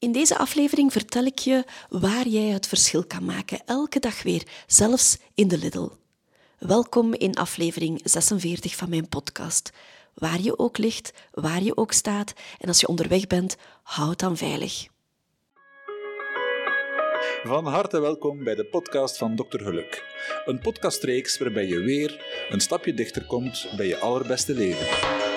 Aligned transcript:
In 0.00 0.12
deze 0.12 0.38
aflevering 0.38 0.92
vertel 0.92 1.24
ik 1.24 1.38
je 1.38 1.64
waar 1.88 2.26
jij 2.26 2.48
het 2.48 2.66
verschil 2.66 3.04
kan 3.04 3.24
maken, 3.24 3.60
elke 3.66 3.98
dag 3.98 4.22
weer, 4.22 4.42
zelfs 4.66 5.18
in 5.34 5.48
de 5.48 5.58
Lidl. 5.58 5.88
Welkom 6.58 7.14
in 7.14 7.34
aflevering 7.34 8.00
46 8.04 8.76
van 8.76 8.88
mijn 8.88 9.08
podcast. 9.08 9.72
Waar 10.14 10.40
je 10.40 10.58
ook 10.58 10.78
ligt, 10.78 11.12
waar 11.30 11.62
je 11.62 11.76
ook 11.76 11.92
staat 11.92 12.32
en 12.58 12.68
als 12.68 12.80
je 12.80 12.88
onderweg 12.88 13.26
bent, 13.26 13.56
houd 13.82 14.18
dan 14.18 14.36
veilig. 14.36 14.86
Van 17.42 17.66
harte 17.66 18.00
welkom 18.00 18.44
bij 18.44 18.54
de 18.54 18.64
podcast 18.64 19.16
van 19.16 19.36
Dr. 19.36 19.58
Geluk. 19.58 20.04
Een 20.44 20.58
podcastreeks 20.58 21.38
waarbij 21.38 21.66
je 21.66 21.78
weer 21.78 22.24
een 22.50 22.60
stapje 22.60 22.94
dichter 22.94 23.26
komt 23.26 23.68
bij 23.76 23.86
je 23.86 23.98
allerbeste 23.98 24.54
leven. 24.54 25.27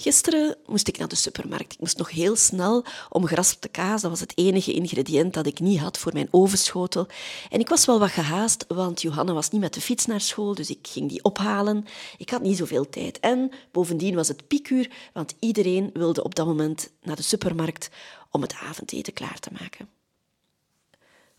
Gisteren 0.00 0.56
moest 0.66 0.88
ik 0.88 0.98
naar 0.98 1.08
de 1.08 1.14
supermarkt. 1.14 1.72
Ik 1.72 1.80
moest 1.80 1.98
nog 1.98 2.10
heel 2.10 2.36
snel 2.36 2.84
om 3.08 3.26
geraspte 3.26 3.68
kaas. 3.68 4.00
Dat 4.00 4.10
was 4.10 4.20
het 4.20 4.32
enige 4.34 4.72
ingrediënt 4.72 5.34
dat 5.34 5.46
ik 5.46 5.60
niet 5.60 5.78
had 5.78 5.98
voor 5.98 6.12
mijn 6.12 6.28
ovenschotel. 6.30 7.06
En 7.50 7.60
ik 7.60 7.68
was 7.68 7.84
wel 7.84 7.98
wat 7.98 8.10
gehaast, 8.10 8.64
want 8.68 9.02
Johanna 9.02 9.32
was 9.32 9.50
niet 9.50 9.60
met 9.60 9.74
de 9.74 9.80
fiets 9.80 10.06
naar 10.06 10.20
school, 10.20 10.54
dus 10.54 10.70
ik 10.70 10.78
ging 10.82 11.08
die 11.08 11.24
ophalen. 11.24 11.84
Ik 12.18 12.30
had 12.30 12.42
niet 12.42 12.56
zoveel 12.56 12.88
tijd. 12.88 13.20
En 13.20 13.50
bovendien 13.72 14.14
was 14.14 14.28
het 14.28 14.48
piekuur, 14.48 14.90
want 15.12 15.34
iedereen 15.38 15.90
wilde 15.92 16.24
op 16.24 16.34
dat 16.34 16.46
moment 16.46 16.90
naar 17.02 17.16
de 17.16 17.22
supermarkt 17.22 17.90
om 18.30 18.42
het 18.42 18.54
avondeten 18.54 19.12
klaar 19.12 19.38
te 19.38 19.50
maken. 19.58 19.88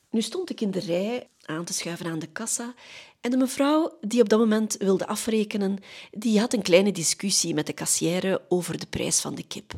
Nu 0.09 0.22
stond 0.22 0.50
ik 0.50 0.62
in 0.62 0.72
de 0.72 0.80
rij 0.80 1.28
aan 1.45 1.64
te 1.64 1.73
schuiven 1.73 2.05
aan 2.05 2.20
de 2.20 2.28
kassa 2.28 2.73
en 3.21 3.31
de 3.31 3.38
mevrouw 3.38 3.98
die 4.02 4.21
op 4.21 4.30
dat 4.30 4.39
moment 4.39 4.75
wilde 4.80 5.07
afrekenen, 5.07 5.77
die 6.11 6.39
had 6.39 6.53
een 6.53 6.61
kleine 6.61 6.91
discussie 6.91 7.53
met 7.53 7.66
de 7.66 7.73
kassière 7.73 8.41
over 8.49 8.80
de 8.80 8.85
prijs 8.89 9.20
van 9.20 9.35
de 9.35 9.44
kip. 9.44 9.73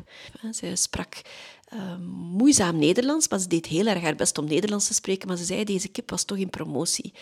Zij 0.50 0.76
sprak 0.76 1.22
uh, 1.74 1.96
moeizaam 2.32 2.78
Nederlands, 2.78 3.28
maar 3.28 3.38
ze 3.38 3.48
deed 3.48 3.66
heel 3.66 3.86
erg 3.86 4.02
haar 4.02 4.14
best 4.14 4.38
om 4.38 4.44
Nederlands 4.44 4.86
te 4.86 4.94
spreken, 4.94 5.28
maar 5.28 5.36
ze 5.36 5.44
zei 5.44 5.64
deze 5.64 5.88
kip 5.88 6.10
was 6.10 6.24
toch 6.24 6.38
in 6.38 6.50
promotie. 6.50 7.12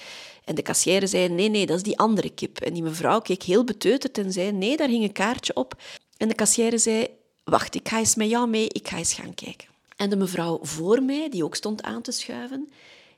En 0.45 0.55
de 0.55 0.62
kassière 0.62 1.06
zei 1.06 1.29
nee, 1.29 1.48
nee, 1.48 1.67
dat 1.67 1.77
is 1.77 1.83
die 1.83 1.98
andere 1.98 2.31
kip. 2.31 2.61
En 2.61 2.73
die 2.73 2.83
mevrouw 2.83 3.20
keek 3.20 3.42
heel 3.42 3.64
beteuterd 3.64 4.19
en 4.19 4.33
zei 4.33 4.53
nee, 4.53 4.77
daar 4.77 4.89
hing 4.89 5.05
een 5.05 5.12
kaartje 5.12 5.55
op. 5.55 5.83
En 6.17 6.29
de 6.29 6.34
kassière 6.34 6.79
zei 6.79 7.07
wacht, 7.45 7.75
ik 7.75 7.89
ga 7.89 7.98
eens 7.98 8.14
met 8.14 8.31
jou 8.31 8.48
mee, 8.48 8.69
ik 8.69 8.89
ga 8.89 8.97
eens 8.97 9.14
gaan 9.14 9.34
kijken. 9.34 9.69
En 9.97 10.11
de 10.11 10.17
mevrouw 10.17 10.59
voor 10.62 11.03
mij, 11.03 11.29
die 11.31 11.45
ook 11.45 11.55
stond 11.55 11.83
aan 11.83 12.03
te 12.03 12.12
schuiven, 12.12 12.69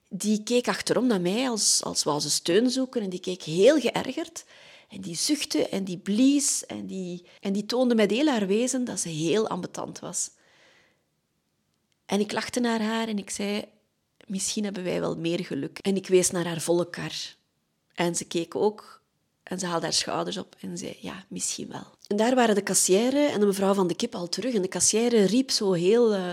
die 0.08 0.42
keek 0.42 0.68
achterom 0.68 1.06
naar 1.06 1.20
mij 1.20 1.48
als, 1.48 1.80
als 1.84 2.02
wou 2.02 2.20
ze 2.20 2.30
steun 2.30 2.70
zoeken 2.70 3.02
en 3.02 3.10
die 3.10 3.20
keek 3.20 3.42
heel 3.42 3.80
geërgerd. 3.80 4.44
En 4.88 5.00
die 5.00 5.16
zuchtte 5.16 5.68
en 5.68 5.84
die 5.84 5.98
blies 5.98 6.66
en 6.66 6.86
die, 6.86 7.24
en 7.40 7.52
die 7.52 7.66
toonde 7.66 7.94
met 7.94 8.10
heel 8.10 8.26
haar 8.26 8.46
wezen 8.46 8.84
dat 8.84 9.00
ze 9.00 9.08
heel 9.08 9.48
ambetant 9.48 9.98
was. 9.98 10.30
En 12.06 12.20
ik 12.20 12.32
lachte 12.32 12.60
naar 12.60 12.82
haar 12.82 13.08
en 13.08 13.18
ik 13.18 13.30
zei, 13.30 13.64
misschien 14.26 14.64
hebben 14.64 14.84
wij 14.84 15.00
wel 15.00 15.16
meer 15.16 15.44
geluk. 15.44 15.78
En 15.78 15.96
ik 15.96 16.06
wees 16.06 16.30
naar 16.30 16.46
haar 16.46 16.60
volle 16.60 16.90
kar. 16.90 17.12
En 17.94 18.16
ze 18.16 18.24
keek 18.24 18.54
ook 18.54 19.02
en 19.42 19.58
ze 19.58 19.66
haalde 19.66 19.84
haar 19.84 19.92
schouders 19.92 20.36
op 20.36 20.56
en 20.60 20.78
zei, 20.78 20.96
ja, 21.00 21.24
misschien 21.28 21.68
wel. 21.68 21.86
En 22.06 22.16
daar 22.16 22.34
waren 22.34 22.54
de 22.54 22.62
kassière 22.62 23.26
en 23.26 23.40
de 23.40 23.46
mevrouw 23.46 23.74
van 23.74 23.86
de 23.86 23.94
kip 23.94 24.14
al 24.14 24.28
terug. 24.28 24.54
En 24.54 24.62
de 24.62 24.68
kassière 24.68 25.24
riep 25.24 25.50
zo 25.50 25.72
heel... 25.72 26.14
Uh, 26.14 26.30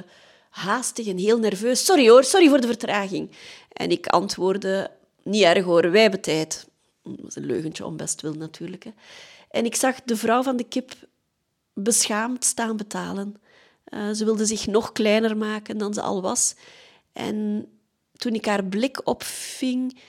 haastig 0.51 1.07
en 1.07 1.17
heel 1.17 1.39
nerveus. 1.39 1.85
Sorry 1.85 2.09
hoor, 2.09 2.23
sorry 2.23 2.49
voor 2.49 2.61
de 2.61 2.67
vertraging. 2.67 3.31
En 3.73 3.91
ik 3.91 4.07
antwoordde, 4.07 4.91
niet 5.23 5.43
erg 5.43 5.63
hoor, 5.63 5.91
wij 5.91 6.01
hebben 6.01 6.21
tijd. 6.21 6.67
Dat 7.03 7.19
was 7.21 7.35
een 7.35 7.45
leugentje 7.45 7.85
om 7.85 7.97
best 7.97 8.21
wil 8.21 8.33
natuurlijk. 8.33 8.83
Hè. 8.83 8.91
En 9.49 9.65
ik 9.65 9.75
zag 9.75 10.01
de 10.01 10.15
vrouw 10.15 10.43
van 10.43 10.57
de 10.57 10.63
kip 10.63 10.93
beschaamd 11.73 12.45
staan 12.45 12.77
betalen. 12.77 13.35
Uh, 13.93 14.11
ze 14.11 14.25
wilde 14.25 14.45
zich 14.45 14.67
nog 14.67 14.91
kleiner 14.91 15.37
maken 15.37 15.77
dan 15.77 15.93
ze 15.93 16.01
al 16.01 16.21
was. 16.21 16.55
En 17.13 17.67
toen 18.13 18.33
ik 18.33 18.45
haar 18.45 18.65
blik 18.65 19.07
opving, 19.07 19.99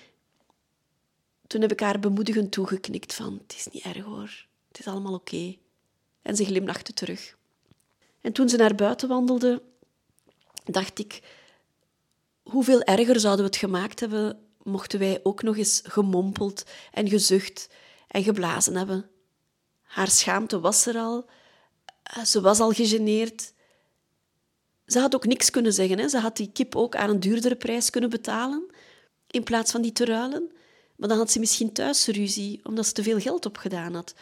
toen 1.47 1.61
heb 1.61 1.73
ik 1.73 1.81
haar 1.81 1.99
bemoedigend 1.99 2.53
toegeknikt 2.53 3.15
van 3.15 3.39
het 3.43 3.55
is 3.57 3.67
niet 3.67 3.83
erg 3.83 4.05
hoor, 4.05 4.47
het 4.69 4.79
is 4.79 4.87
allemaal 4.87 5.15
oké. 5.15 5.57
En 6.23 6.37
ze 6.37 6.45
glimlachte 6.45 6.93
terug. 6.93 7.37
En 8.21 8.33
toen 8.33 8.49
ze 8.49 8.57
naar 8.57 8.75
buiten 8.75 9.09
wandelde, 9.09 9.63
dacht 10.65 10.99
ik, 10.99 11.21
hoeveel 12.43 12.83
erger 12.83 13.21
zouden 13.21 13.45
we 13.45 13.51
het 13.51 13.61
gemaakt 13.61 14.01
hebben 14.01 14.51
mochten 14.63 14.99
wij 14.99 15.21
ook 15.23 15.43
nog 15.43 15.57
eens 15.57 15.81
gemompeld 15.85 16.65
en 16.93 17.09
gezucht 17.09 17.69
en 18.09 18.23
geblazen 18.23 18.77
hebben. 18.77 19.11
Haar 19.83 20.11
schaamte 20.11 20.61
was 20.61 20.87
er 20.87 20.97
al, 20.97 21.29
eh, 22.03 22.25
ze 22.25 22.41
was 22.41 22.61
al 22.61 22.71
gegeneerd. 22.71 23.53
Ze 24.87 24.99
had 24.99 25.15
ook 25.15 25.27
niks 25.27 25.51
kunnen 25.51 25.73
zeggen. 25.73 25.99
Hè. 25.99 26.09
Ze 26.09 26.19
had 26.19 26.37
die 26.37 26.53
kip 26.53 26.77
ook 26.77 26.97
aan 26.97 27.11
een 27.11 27.21
duurdere 27.21 27.57
prijs 27.57 27.91
kunnen 27.91 28.11
betalen, 28.11 28.67
in 29.27 29.43
plaats 29.43 29.71
van 29.71 29.83
die 29.83 29.93
te 29.93 30.05
ruilen. 30.05 30.51
Maar 30.97 31.09
dan 31.09 31.19
had 31.19 31.31
ze 31.31 31.39
misschien 31.39 31.73
thuis 31.73 32.07
ruzie, 32.07 32.61
omdat 32.63 32.87
ze 32.87 32.93
te 32.93 33.03
veel 33.03 33.21
geld 33.21 33.47
opgedaan 33.47 33.95
had. 33.95 34.15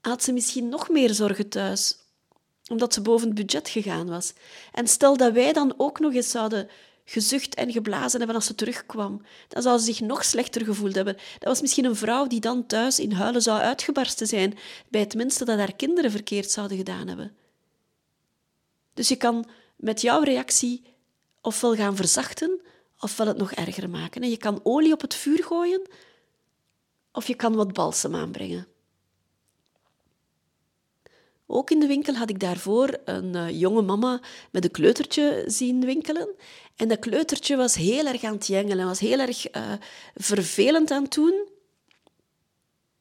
Had 0.00 0.22
ze 0.22 0.32
misschien 0.32 0.68
nog 0.68 0.88
meer 0.88 1.14
zorgen 1.14 1.48
thuis, 1.48 1.98
omdat 2.68 2.94
ze 2.94 3.00
boven 3.00 3.26
het 3.26 3.36
budget 3.36 3.68
gegaan 3.68 4.06
was. 4.06 4.32
En 4.72 4.88
stel 4.88 5.16
dat 5.16 5.32
wij 5.32 5.52
dan 5.52 5.74
ook 5.76 5.98
nog 6.00 6.14
eens 6.14 6.30
zouden 6.30 6.68
gezucht 7.04 7.54
en 7.54 7.72
geblazen 7.72 8.18
hebben 8.18 8.36
als 8.36 8.46
ze 8.46 8.54
terugkwam, 8.54 9.22
dan 9.48 9.62
zou 9.62 9.78
ze 9.78 9.84
zich 9.84 10.00
nog 10.00 10.24
slechter 10.24 10.64
gevoeld 10.64 10.94
hebben. 10.94 11.14
Dat 11.14 11.48
was 11.48 11.60
misschien 11.60 11.84
een 11.84 11.96
vrouw 11.96 12.26
die 12.26 12.40
dan 12.40 12.66
thuis 12.66 12.98
in 12.98 13.12
huilen 13.12 13.42
zou 13.42 13.60
uitgebarsten 13.60 14.26
zijn, 14.26 14.58
bij 14.88 15.00
het 15.00 15.14
minste 15.14 15.44
dat 15.44 15.58
haar 15.58 15.76
kinderen 15.76 16.10
verkeerd 16.10 16.50
zouden 16.50 16.76
gedaan 16.76 17.08
hebben. 17.08 17.36
Dus 18.94 19.08
je 19.08 19.16
kan 19.16 19.48
met 19.76 20.00
jouw 20.00 20.22
reactie 20.22 20.84
ofwel 21.40 21.74
gaan 21.74 21.96
verzachten, 21.96 22.60
ofwel 23.00 23.26
het 23.26 23.36
nog 23.36 23.52
erger 23.52 23.90
maken. 23.90 24.30
je 24.30 24.36
kan 24.36 24.60
olie 24.62 24.92
op 24.92 25.00
het 25.00 25.14
vuur 25.14 25.44
gooien, 25.44 25.82
of 27.12 27.26
je 27.26 27.34
kan 27.34 27.54
wat 27.54 27.72
balsem 27.72 28.14
aanbrengen. 28.14 28.66
Ook 31.46 31.70
in 31.70 31.78
de 31.78 31.86
winkel 31.86 32.14
had 32.14 32.30
ik 32.30 32.40
daarvoor 32.40 32.98
een 33.04 33.34
uh, 33.36 33.60
jonge 33.60 33.82
mama 33.82 34.20
met 34.50 34.64
een 34.64 34.70
kleutertje 34.70 35.44
zien 35.46 35.84
winkelen. 35.84 36.28
En 36.76 36.88
dat 36.88 36.98
kleutertje 36.98 37.56
was 37.56 37.74
heel 37.74 38.06
erg 38.06 38.24
aan 38.24 38.32
het 38.32 38.46
jengelen, 38.46 38.86
was 38.86 39.00
heel 39.00 39.18
erg 39.18 39.56
uh, 39.56 39.72
vervelend 40.14 40.90
aan 40.90 41.02
het 41.02 41.14
doen. 41.14 41.48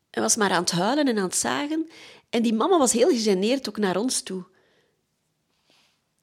En 0.09 0.21
was 0.21 0.35
maar 0.35 0.51
aan 0.51 0.61
het 0.61 0.71
huilen 0.71 1.07
en 1.07 1.17
aan 1.17 1.23
het 1.23 1.35
zagen. 1.35 1.89
En 2.29 2.41
die 2.41 2.53
mama 2.53 2.77
was 2.77 2.91
heel 2.91 3.09
gegeneerd 3.09 3.69
ook 3.69 3.77
naar 3.77 3.97
ons 3.97 4.21
toe. 4.21 4.43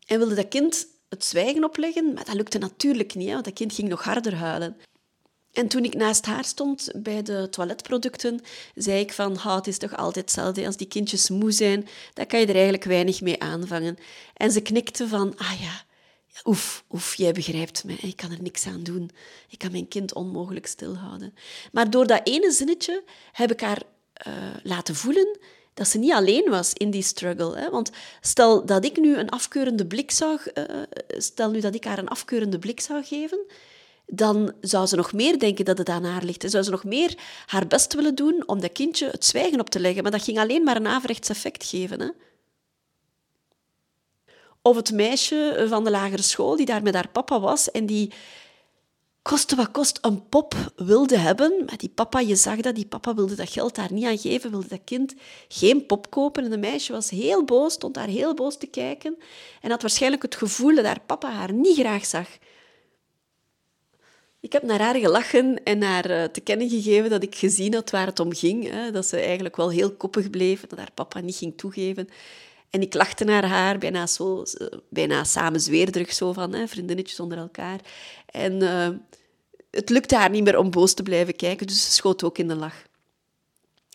En 0.06 0.19
wilde 0.19 0.34
dat 0.34 0.49
kind 0.49 0.87
het 1.09 1.25
zwijgen 1.25 1.65
opleggen, 1.65 2.12
maar 2.12 2.25
dat 2.25 2.34
lukte 2.34 2.59
natuurlijk 2.59 3.15
niet, 3.15 3.33
want 3.33 3.44
dat 3.44 3.54
kind 3.54 3.75
ging 3.75 3.89
nog 3.89 4.04
harder 4.04 4.34
huilen. 4.34 4.77
En 5.53 5.69
toen 5.69 5.85
ik 5.85 5.95
naast 5.95 6.27
haar 6.27 6.45
stond 6.45 6.91
bij 6.97 7.23
de 7.23 7.49
toiletproducten, 7.51 8.41
zei 8.75 9.01
ik 9.01 9.13
van, 9.13 9.39
het 9.39 9.67
is 9.67 9.79
toch 9.79 9.97
altijd 9.97 10.25
hetzelfde. 10.25 10.67
Als 10.67 10.77
die 10.77 10.87
kindjes 10.87 11.31
moe 11.31 11.53
zijn, 11.53 11.89
dan 12.15 12.27
kan 12.27 12.41
je 12.41 12.47
er 12.47 12.55
eigenlijk 12.55 12.85
weinig 12.85 13.21
mee 13.21 13.43
aanvangen. 13.43 13.99
En 14.35 14.53
ze 14.53 14.61
knikte 14.61 15.09
van, 15.09 15.35
ah 15.37 15.61
ja, 15.61 15.85
oef, 16.45 16.85
oef, 16.91 17.15
jij 17.15 17.33
begrijpt 17.33 17.85
me. 17.85 17.95
Ik 17.95 18.17
kan 18.17 18.31
er 18.31 18.43
niks 18.43 18.67
aan 18.67 18.83
doen. 18.83 19.11
Ik 19.49 19.59
kan 19.59 19.71
mijn 19.71 19.89
kind 19.89 20.15
onmogelijk 20.15 20.67
stilhouden. 20.67 21.35
Maar 21.73 21.91
door 21.91 22.07
dat 22.07 22.21
ene 22.25 22.51
zinnetje 22.51 23.03
heb 23.33 23.53
ik 23.53 23.61
haar 23.61 23.83
uh, 24.27 24.33
laten 24.63 24.95
voelen 24.95 25.39
dat 25.75 25.89
ze 25.89 25.99
niet 25.99 26.13
alleen 26.13 26.51
was 26.51 26.73
in 26.73 26.91
die 26.91 27.03
struggle. 27.03 27.57
Hè? 27.57 27.71
Want 27.71 27.91
stel 28.21 28.67
dat 28.67 28.84
ik 28.84 28.97
nu 28.97 29.17
een 29.17 29.31
afkeurende 29.31 29.87
blik 29.87 30.11
zou... 30.11 30.41
Uh, 30.55 30.65
stel 31.09 31.51
nu 31.51 31.61
dat 31.61 31.75
ik 31.75 31.84
haar 31.84 31.99
een 31.99 32.09
afkeurende 32.09 32.59
blik 32.59 32.81
zou 32.81 33.05
geven 33.05 33.39
dan 34.15 34.53
zou 34.61 34.87
ze 34.87 34.97
nog 34.97 35.12
meer 35.12 35.39
denken 35.39 35.65
dat 35.65 35.78
het 35.78 35.89
aan 35.89 36.05
haar 36.05 36.23
ligt. 36.23 36.45
En 36.45 36.50
zou 36.50 36.65
ze 36.65 36.71
nog 36.71 36.84
meer 36.84 37.19
haar 37.47 37.67
best 37.67 37.95
willen 37.95 38.15
doen 38.15 38.43
om 38.47 38.61
dat 38.61 38.73
kindje 38.73 39.09
het 39.11 39.25
zwijgen 39.25 39.61
op 39.61 39.71
te 39.71 39.81
leggen. 39.81 40.03
Maar 40.03 40.12
dat 40.12 40.23
ging 40.23 40.39
alleen 40.39 40.62
maar 40.62 40.77
een 40.77 40.87
averechts 40.87 41.28
effect 41.28 41.65
geven. 41.65 42.00
Hè? 42.00 42.09
Of 44.63 44.77
het 44.77 44.92
meisje 44.92 45.66
van 45.69 45.84
de 45.84 45.91
lagere 45.91 46.22
school 46.22 46.57
die 46.57 46.66
daar 46.66 46.83
met 46.83 46.95
haar 46.95 47.09
papa 47.09 47.41
was 47.41 47.71
en 47.71 47.86
die 47.86 48.13
koste 49.22 49.57
wat 49.57 49.71
kost 49.71 49.98
een 50.01 50.28
pop 50.28 50.54
wilde 50.77 51.16
hebben. 51.16 51.63
Maar 51.66 51.77
die 51.77 51.89
papa, 51.89 52.21
je 52.21 52.36
zag 52.36 52.60
dat, 52.60 52.75
die 52.75 52.86
papa 52.86 53.15
wilde 53.15 53.34
dat 53.34 53.51
geld 53.51 53.75
daar 53.75 53.92
niet 53.92 54.04
aan 54.04 54.19
geven, 54.19 54.51
wilde 54.51 54.69
dat 54.69 54.84
kind 54.84 55.15
geen 55.48 55.86
pop 55.86 56.10
kopen. 56.10 56.45
En 56.45 56.51
de 56.51 56.59
meisje 56.59 56.92
was 56.92 57.10
heel 57.10 57.45
boos, 57.45 57.72
stond 57.72 57.95
daar 57.95 58.09
heel 58.09 58.34
boos 58.34 58.59
te 58.59 58.66
kijken 58.66 59.16
en 59.60 59.71
had 59.71 59.83
waarschijnlijk 59.83 60.22
het 60.22 60.34
gevoel 60.34 60.75
dat 60.75 60.84
haar 60.84 61.01
papa 61.07 61.31
haar 61.31 61.53
niet 61.53 61.78
graag 61.78 62.07
zag. 62.07 62.28
Ik 64.42 64.53
heb 64.53 64.62
naar 64.62 64.80
haar 64.80 64.97
gelachen 64.97 65.62
en 65.65 65.83
haar 65.83 66.04
eh, 66.04 66.24
te 66.24 66.41
kennen 66.41 66.68
gegeven 66.68 67.10
dat 67.10 67.22
ik 67.22 67.34
gezien 67.34 67.74
had 67.74 67.91
waar 67.91 68.06
het 68.06 68.21
om 68.21 68.34
ging. 68.34 68.71
Hè, 68.71 68.91
dat 68.91 69.06
ze 69.06 69.16
eigenlijk 69.16 69.56
wel 69.56 69.71
heel 69.71 69.92
koppig 69.92 70.30
bleef, 70.30 70.66
dat 70.66 70.78
haar 70.78 70.92
papa 70.94 71.21
niet 71.21 71.36
ging 71.36 71.56
toegeven. 71.56 72.09
En 72.71 72.80
ik 72.80 72.94
lachte 72.94 73.24
naar 73.24 73.44
haar, 73.44 73.78
bijna, 73.78 74.06
zo, 74.06 74.44
bijna 74.89 75.24
samenzweerderig, 75.24 76.12
zo 76.12 76.33
van 76.33 76.53
hè, 76.53 76.68
vriendinnetjes 76.68 77.21
onder 77.21 77.39
elkaar. 77.39 77.80
En 78.27 78.62
uh, 78.62 78.89
het 79.71 79.91
lukte 79.91 80.16
haar 80.16 80.30
niet 80.30 80.45
meer 80.45 80.59
om 80.59 80.71
boos 80.71 80.95
te 80.95 81.03
blijven 81.03 81.36
kijken, 81.36 81.66
dus 81.66 81.84
ze 81.84 81.91
schoot 81.91 82.24
ook 82.24 82.38
in 82.38 82.48
de 82.48 82.54
lach. 82.54 82.83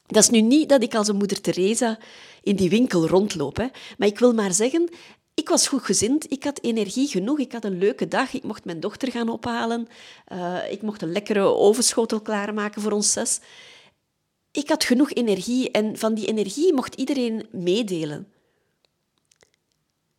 Dat 0.05 0.23
is 0.23 0.29
nu 0.29 0.41
niet 0.41 0.69
dat 0.69 0.83
ik 0.83 0.95
als 0.95 1.07
een 1.07 1.15
moeder 1.15 1.41
Teresa 1.41 1.99
in 2.43 2.55
die 2.55 2.69
winkel 2.69 3.07
rondloop, 3.07 3.57
hè. 3.57 3.67
maar 3.97 4.07
ik 4.07 4.19
wil 4.19 4.33
maar 4.33 4.53
zeggen, 4.53 4.89
ik 5.37 5.49
was 5.49 5.67
goed 5.67 5.83
gezind, 5.83 6.31
ik 6.31 6.43
had 6.43 6.59
energie 6.61 7.07
genoeg, 7.07 7.39
ik 7.39 7.51
had 7.51 7.63
een 7.63 7.77
leuke 7.77 8.07
dag, 8.07 8.33
ik 8.33 8.43
mocht 8.43 8.65
mijn 8.65 8.79
dochter 8.79 9.11
gaan 9.11 9.29
ophalen, 9.29 9.87
uh, 10.33 10.71
ik 10.71 10.81
mocht 10.81 11.01
een 11.01 11.11
lekkere 11.11 11.41
ovenschotel 11.41 12.21
klaarmaken 12.21 12.81
voor 12.81 12.91
ons 12.91 13.11
zes. 13.11 13.39
Ik 14.51 14.69
had 14.69 14.83
genoeg 14.83 15.11
energie 15.13 15.71
en 15.71 15.97
van 15.97 16.13
die 16.13 16.27
energie 16.27 16.73
mocht 16.73 16.95
iedereen 16.95 17.47
meedelen. 17.51 18.31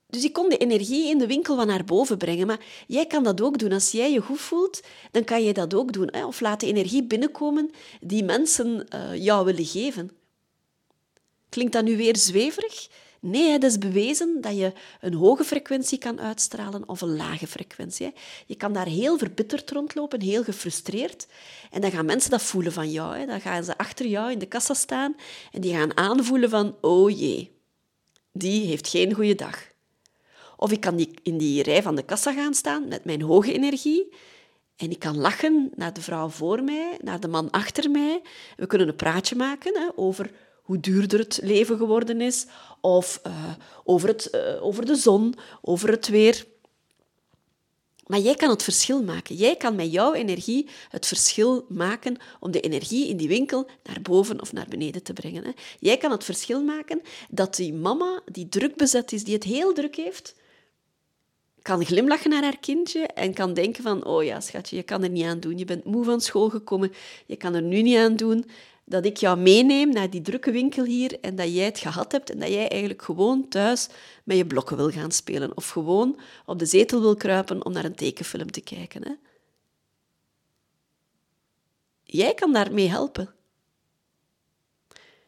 Dus 0.07 0.25
ik 0.25 0.33
kon 0.33 0.49
de 0.49 0.57
energie 0.57 1.09
in 1.09 1.19
de 1.19 1.27
winkel 1.27 1.57
wat 1.57 1.67
naar 1.67 1.85
boven 1.85 2.19
brengen. 2.19 2.47
Maar 2.47 2.61
jij 2.87 3.07
kan 3.07 3.25
dat 3.25 3.41
ook 3.41 3.59
doen. 3.59 3.73
Als 3.73 3.91
jij 3.91 4.13
je 4.13 4.21
goed 4.21 4.41
voelt, 4.41 4.83
dan 5.11 5.25
kan 5.25 5.43
je 5.43 5.53
dat 5.53 5.75
ook 5.75 5.93
doen. 5.93 6.09
Hè? 6.11 6.27
Of 6.27 6.41
laat 6.41 6.61
de 6.61 6.67
energie 6.67 7.05
binnenkomen 7.05 7.71
die 8.01 8.25
mensen 8.25 8.87
uh, 8.95 9.25
jou 9.25 9.45
willen 9.45 9.65
geven. 9.65 10.11
Klinkt 11.49 11.73
dat 11.73 11.85
nu 11.85 11.97
weer 11.97 12.17
zweverig? 12.17 12.89
Nee, 13.21 13.51
het 13.51 13.65
is 13.65 13.79
bewezen 13.79 14.41
dat 14.41 14.57
je 14.57 14.73
een 15.01 15.15
hoge 15.15 15.45
frequentie 15.45 15.99
kan 15.99 16.21
uitstralen 16.21 16.89
of 16.89 17.01
een 17.01 17.17
lage 17.17 17.47
frequentie. 17.47 18.13
Je 18.47 18.57
kan 18.57 18.73
daar 18.73 18.87
heel 18.87 19.19
verbitterd 19.19 19.71
rondlopen, 19.71 20.21
heel 20.21 20.45
gefrustreerd. 20.45 21.27
En 21.71 21.81
dan 21.81 21.91
gaan 21.91 22.07
mensen 22.07 22.31
dat 22.31 22.43
voelen 22.43 22.73
van 22.73 22.91
jou. 22.91 23.27
Dan 23.27 23.41
gaan 23.41 23.65
ze 23.65 23.79
achter 23.79 24.07
jou 24.07 24.33
in 24.33 24.39
de 24.39 24.47
kassa 24.47 24.75
staan 24.75 25.17
en 25.53 25.61
die 25.61 25.75
gaan 25.75 25.97
aanvoelen 25.97 26.51
van, 26.51 26.77
oh 26.81 27.19
jee, 27.19 27.51
die 28.33 28.67
heeft 28.67 28.89
geen 28.89 29.15
goede 29.15 29.35
dag. 29.35 29.67
Of 30.57 30.73
ik 30.73 30.81
kan 30.81 31.07
in 31.23 31.39
die 31.39 31.63
rij 31.63 31.83
van 31.83 31.97
de 31.97 32.05
kassa 32.05 32.33
gaan 32.33 32.55
staan 32.55 32.89
met 32.89 33.05
mijn 33.05 33.23
hoge 33.23 33.53
energie 33.53 34.13
en 34.77 34.91
ik 34.91 34.99
kan 34.99 35.19
lachen 35.19 35.71
naar 35.75 35.93
de 35.93 36.01
vrouw 36.01 36.29
voor 36.29 36.63
mij, 36.63 36.99
naar 37.03 37.21
de 37.21 37.29
man 37.29 37.51
achter 37.51 37.91
mij. 37.91 38.23
We 38.57 38.67
kunnen 38.67 38.89
een 38.89 38.97
praatje 38.97 39.37
maken 39.37 39.93
over 39.97 40.31
hoe 40.69 40.81
duurder 40.81 41.19
het 41.19 41.41
leven 41.43 41.77
geworden 41.77 42.21
is, 42.21 42.47
of 42.81 43.21
uh, 43.27 43.51
over, 43.85 44.09
het, 44.09 44.29
uh, 44.35 44.65
over 44.65 44.87
de 44.87 44.95
zon, 44.95 45.35
over 45.61 45.91
het 45.91 46.09
weer. 46.09 46.47
Maar 48.07 48.19
jij 48.19 48.35
kan 48.35 48.51
het 48.51 48.63
verschil 48.63 49.03
maken. 49.03 49.35
Jij 49.35 49.57
kan 49.57 49.75
met 49.75 49.93
jouw 49.93 50.13
energie 50.13 50.69
het 50.89 51.07
verschil 51.07 51.65
maken 51.69 52.17
om 52.41 52.51
de 52.51 52.61
energie 52.61 53.09
in 53.09 53.17
die 53.17 53.29
winkel 53.29 53.69
naar 53.85 54.03
boven 54.03 54.41
of 54.41 54.53
naar 54.53 54.67
beneden 54.69 55.03
te 55.03 55.13
brengen. 55.13 55.45
Hè. 55.45 55.51
Jij 55.79 55.97
kan 55.97 56.11
het 56.11 56.25
verschil 56.25 56.63
maken 56.63 57.01
dat 57.31 57.57
die 57.57 57.73
mama 57.75 58.23
die 58.33 58.49
druk 58.49 58.77
bezet 58.77 59.13
is, 59.13 59.25
die 59.25 59.35
het 59.35 59.45
heel 59.45 59.73
druk 59.73 59.97
heeft, 59.97 60.35
kan 61.63 61.85
glimlachen 61.85 62.31
naar 62.31 62.43
haar 62.43 62.59
kindje 62.59 63.07
en 63.07 63.35
kan 63.35 63.55
denken 63.55 63.83
van, 63.83 64.05
oh 64.05 64.25
ja, 64.25 64.41
schatje, 64.41 64.77
je 64.77 64.83
kan 64.83 65.03
er 65.03 65.11
niet 65.11 65.25
aan 65.25 65.41
doen. 65.41 65.59
Je 65.59 65.65
bent 65.65 65.85
moe 65.85 66.05
van 66.05 66.21
school 66.21 66.49
gekomen, 66.49 66.93
je 67.27 67.37
kan 67.37 67.55
er 67.55 67.63
nu 67.63 67.83
niet 67.83 67.97
aan 67.97 68.17
doen 68.17 68.45
dat 68.89 69.05
ik 69.05 69.17
jou 69.17 69.39
meeneem 69.39 69.93
naar 69.93 70.11
die 70.11 70.21
drukke 70.21 70.51
winkel 70.51 70.85
hier 70.85 71.21
en 71.21 71.37
dat 71.37 71.55
jij 71.55 71.65
het 71.65 71.79
gehad 71.79 72.13
hebt 72.13 72.31
en 72.31 72.39
dat 72.39 72.49
jij 72.49 72.69
eigenlijk 72.69 73.03
gewoon 73.03 73.49
thuis 73.49 73.89
met 74.25 74.37
je 74.37 74.47
blokken 74.47 74.77
wil 74.77 74.91
gaan 74.91 75.13
spelen 75.13 75.57
of 75.57 75.69
gewoon 75.69 76.21
op 76.47 76.59
de 76.59 76.67
zetel 76.67 77.01
wil 77.01 77.17
kruipen 77.17 77.65
om 77.65 77.73
naar 77.73 77.85
een 77.85 77.95
tekenfilm 77.95 78.51
te 78.51 78.61
kijken. 78.61 79.03
Hè? 79.05 79.13
Jij 82.03 82.35
kan 82.35 82.53
daarmee 82.53 82.89
helpen. 82.89 83.35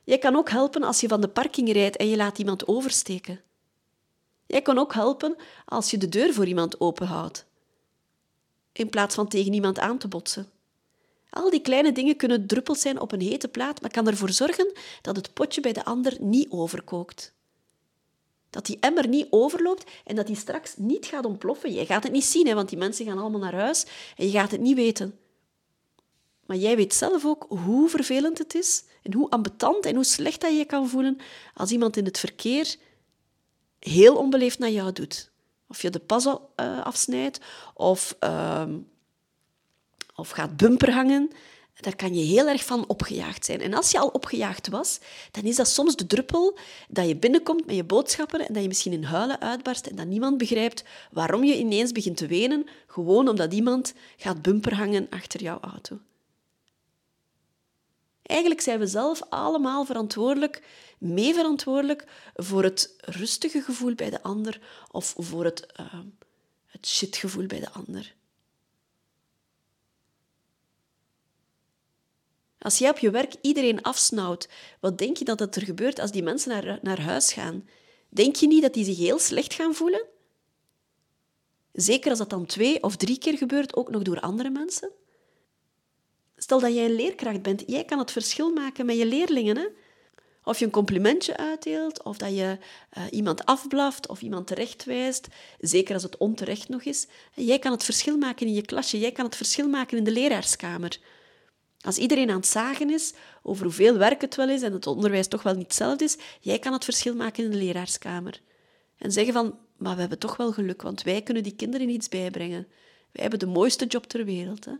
Jij 0.04 0.18
kan 0.18 0.36
ook 0.36 0.50
helpen 0.50 0.82
als 0.82 1.00
je 1.00 1.08
van 1.08 1.20
de 1.20 1.28
parking 1.28 1.72
rijdt 1.72 1.96
en 1.96 2.08
je 2.08 2.16
laat 2.16 2.38
iemand 2.38 2.66
oversteken. 2.66 3.40
Jij 4.46 4.62
kan 4.62 4.78
ook 4.78 4.94
helpen 4.94 5.36
als 5.64 5.90
je 5.90 5.98
de 5.98 6.08
deur 6.08 6.34
voor 6.34 6.46
iemand 6.46 6.80
openhoudt, 6.80 7.46
in 8.72 8.88
plaats 8.88 9.14
van 9.14 9.28
tegen 9.28 9.52
iemand 9.52 9.78
aan 9.78 9.98
te 9.98 10.08
botsen. 10.08 10.50
Al 11.30 11.50
die 11.50 11.60
kleine 11.60 11.92
dingen 11.92 12.16
kunnen 12.16 12.46
druppels 12.46 12.80
zijn 12.80 13.00
op 13.00 13.12
een 13.12 13.20
hete 13.20 13.48
plaat, 13.48 13.80
maar 13.80 13.90
kan 13.90 14.06
ervoor 14.06 14.30
zorgen 14.30 14.72
dat 15.02 15.16
het 15.16 15.32
potje 15.32 15.60
bij 15.60 15.72
de 15.72 15.84
ander 15.84 16.16
niet 16.20 16.50
overkookt. 16.50 17.34
Dat 18.50 18.66
die 18.66 18.76
emmer 18.80 19.08
niet 19.08 19.26
overloopt 19.30 19.90
en 20.04 20.16
dat 20.16 20.26
die 20.26 20.36
straks 20.36 20.74
niet 20.76 21.06
gaat 21.06 21.24
ontploffen. 21.24 21.72
Jij 21.72 21.86
gaat 21.86 22.02
het 22.02 22.12
niet 22.12 22.24
zien, 22.24 22.46
hè, 22.46 22.54
want 22.54 22.68
die 22.68 22.78
mensen 22.78 23.06
gaan 23.06 23.18
allemaal 23.18 23.40
naar 23.40 23.54
huis 23.54 23.86
en 24.16 24.26
je 24.26 24.32
gaat 24.32 24.50
het 24.50 24.60
niet 24.60 24.76
weten. 24.76 25.18
Maar 26.46 26.56
jij 26.56 26.76
weet 26.76 26.94
zelf 26.94 27.24
ook 27.24 27.46
hoe 27.48 27.88
vervelend 27.88 28.38
het 28.38 28.54
is 28.54 28.84
en 29.02 29.12
hoe 29.12 29.30
ambetant 29.30 29.86
en 29.86 29.94
hoe 29.94 30.04
slecht 30.04 30.40
dat 30.40 30.56
je 30.56 30.64
kan 30.64 30.88
voelen 30.88 31.18
als 31.54 31.70
iemand 31.70 31.96
in 31.96 32.04
het 32.04 32.18
verkeer 32.18 32.76
heel 33.78 34.16
onbeleefd 34.16 34.58
naar 34.58 34.70
jou 34.70 34.92
doet. 34.92 35.30
Of 35.68 35.82
je 35.82 35.90
de 35.90 35.98
pas 35.98 36.26
uh, 36.26 36.36
afsnijdt, 36.82 37.40
of, 37.74 38.16
uh, 38.20 38.64
of 40.20 40.30
gaat 40.30 40.56
bumper 40.56 40.92
hangen. 40.92 41.30
Daar 41.80 41.96
kan 41.96 42.14
je 42.14 42.24
heel 42.24 42.48
erg 42.48 42.64
van 42.64 42.88
opgejaagd 42.88 43.44
zijn. 43.44 43.60
En 43.60 43.74
als 43.74 43.90
je 43.90 43.98
al 43.98 44.08
opgejaagd 44.08 44.68
was, 44.68 44.98
dan 45.30 45.44
is 45.44 45.56
dat 45.56 45.68
soms 45.68 45.96
de 45.96 46.06
druppel 46.06 46.58
dat 46.88 47.08
je 47.08 47.16
binnenkomt 47.16 47.66
met 47.66 47.76
je 47.76 47.84
boodschappen 47.84 48.46
en 48.46 48.52
dat 48.52 48.62
je 48.62 48.68
misschien 48.68 48.92
in 48.92 49.02
huilen 49.02 49.40
uitbarst 49.40 49.86
en 49.86 49.96
dat 49.96 50.06
niemand 50.06 50.38
begrijpt 50.38 50.84
waarom 51.10 51.44
je 51.44 51.58
ineens 51.58 51.92
begint 51.92 52.16
te 52.16 52.26
wenen, 52.26 52.66
gewoon 52.86 53.28
omdat 53.28 53.52
iemand 53.52 53.94
gaat 54.16 54.42
bumper 54.42 54.74
hangen 54.74 55.06
achter 55.10 55.42
jouw 55.42 55.60
auto. 55.60 55.98
Eigenlijk 58.22 58.60
zijn 58.60 58.78
we 58.78 58.86
zelf 58.86 59.22
allemaal 59.28 59.84
verantwoordelijk, 59.84 60.62
mee 60.98 61.34
verantwoordelijk 61.34 62.04
voor 62.34 62.62
het 62.62 62.94
rustige 63.00 63.60
gevoel 63.60 63.94
bij 63.94 64.10
de 64.10 64.22
ander 64.22 64.60
of 64.90 65.14
voor 65.18 65.44
het, 65.44 65.66
uh, 65.80 65.94
het 66.66 66.86
shitgevoel 66.86 67.46
bij 67.46 67.60
de 67.60 67.70
ander. 67.70 68.14
Als 72.60 72.78
jij 72.78 72.90
op 72.90 72.98
je 72.98 73.10
werk 73.10 73.34
iedereen 73.40 73.82
afsnauwt, 73.82 74.48
wat 74.80 74.98
denk 74.98 75.16
je 75.16 75.24
dat 75.24 75.56
er 75.56 75.62
gebeurt 75.62 75.98
als 75.98 76.10
die 76.10 76.22
mensen 76.22 76.50
naar, 76.50 76.78
naar 76.82 77.00
huis 77.00 77.32
gaan? 77.32 77.68
Denk 78.08 78.36
je 78.36 78.46
niet 78.46 78.62
dat 78.62 78.74
die 78.74 78.84
zich 78.84 78.96
heel 78.96 79.18
slecht 79.18 79.54
gaan 79.54 79.74
voelen? 79.74 80.06
Zeker 81.72 82.10
als 82.10 82.18
dat 82.18 82.30
dan 82.30 82.46
twee 82.46 82.82
of 82.82 82.96
drie 82.96 83.18
keer 83.18 83.36
gebeurt, 83.36 83.76
ook 83.76 83.90
nog 83.90 84.02
door 84.02 84.20
andere 84.20 84.50
mensen? 84.50 84.90
Stel 86.36 86.60
dat 86.60 86.74
jij 86.74 86.84
een 86.84 86.94
leerkracht 86.94 87.42
bent, 87.42 87.62
jij 87.66 87.84
kan 87.84 87.98
het 87.98 88.10
verschil 88.10 88.52
maken 88.52 88.86
met 88.86 88.96
je 88.96 89.06
leerlingen. 89.06 89.56
Hè? 89.56 89.66
Of 90.44 90.58
je 90.58 90.64
een 90.64 90.70
complimentje 90.70 91.36
uitdeelt, 91.36 92.02
of 92.02 92.16
dat 92.16 92.36
je 92.36 92.58
uh, 92.98 93.04
iemand 93.10 93.44
afblaft 93.44 94.08
of 94.08 94.22
iemand 94.22 94.46
terechtwijst, 94.46 95.28
zeker 95.58 95.94
als 95.94 96.02
het 96.02 96.16
onterecht 96.16 96.68
nog 96.68 96.82
is. 96.82 97.06
Jij 97.34 97.58
kan 97.58 97.72
het 97.72 97.84
verschil 97.84 98.16
maken 98.16 98.46
in 98.46 98.54
je 98.54 98.62
klasje, 98.62 98.98
jij 98.98 99.12
kan 99.12 99.24
het 99.24 99.36
verschil 99.36 99.68
maken 99.68 99.98
in 99.98 100.04
de 100.04 100.10
leraarskamer. 100.10 100.98
Als 101.80 101.98
iedereen 101.98 102.30
aan 102.30 102.36
het 102.36 102.46
zagen 102.46 102.90
is 102.90 103.12
over 103.42 103.64
hoeveel 103.64 103.96
werk 103.96 104.20
het 104.20 104.34
wel 104.34 104.48
is 104.48 104.62
en 104.62 104.72
het 104.72 104.86
onderwijs 104.86 105.28
toch 105.28 105.42
wel 105.42 105.54
niet 105.54 105.62
hetzelfde 105.62 106.04
is, 106.04 106.16
jij 106.40 106.58
kan 106.58 106.72
het 106.72 106.84
verschil 106.84 107.14
maken 107.14 107.44
in 107.44 107.50
de 107.50 107.56
leraarskamer. 107.56 108.40
En 108.96 109.12
zeggen 109.12 109.32
van, 109.32 109.58
maar 109.76 109.94
we 109.94 110.00
hebben 110.00 110.18
toch 110.18 110.36
wel 110.36 110.52
geluk, 110.52 110.82
want 110.82 111.02
wij 111.02 111.22
kunnen 111.22 111.42
die 111.42 111.56
kinderen 111.56 111.88
iets 111.88 112.08
bijbrengen. 112.08 112.66
Wij 113.12 113.22
hebben 113.22 113.38
de 113.38 113.46
mooiste 113.46 113.86
job 113.86 114.04
ter 114.04 114.24
wereld. 114.24 114.64
Hè? 114.64 114.72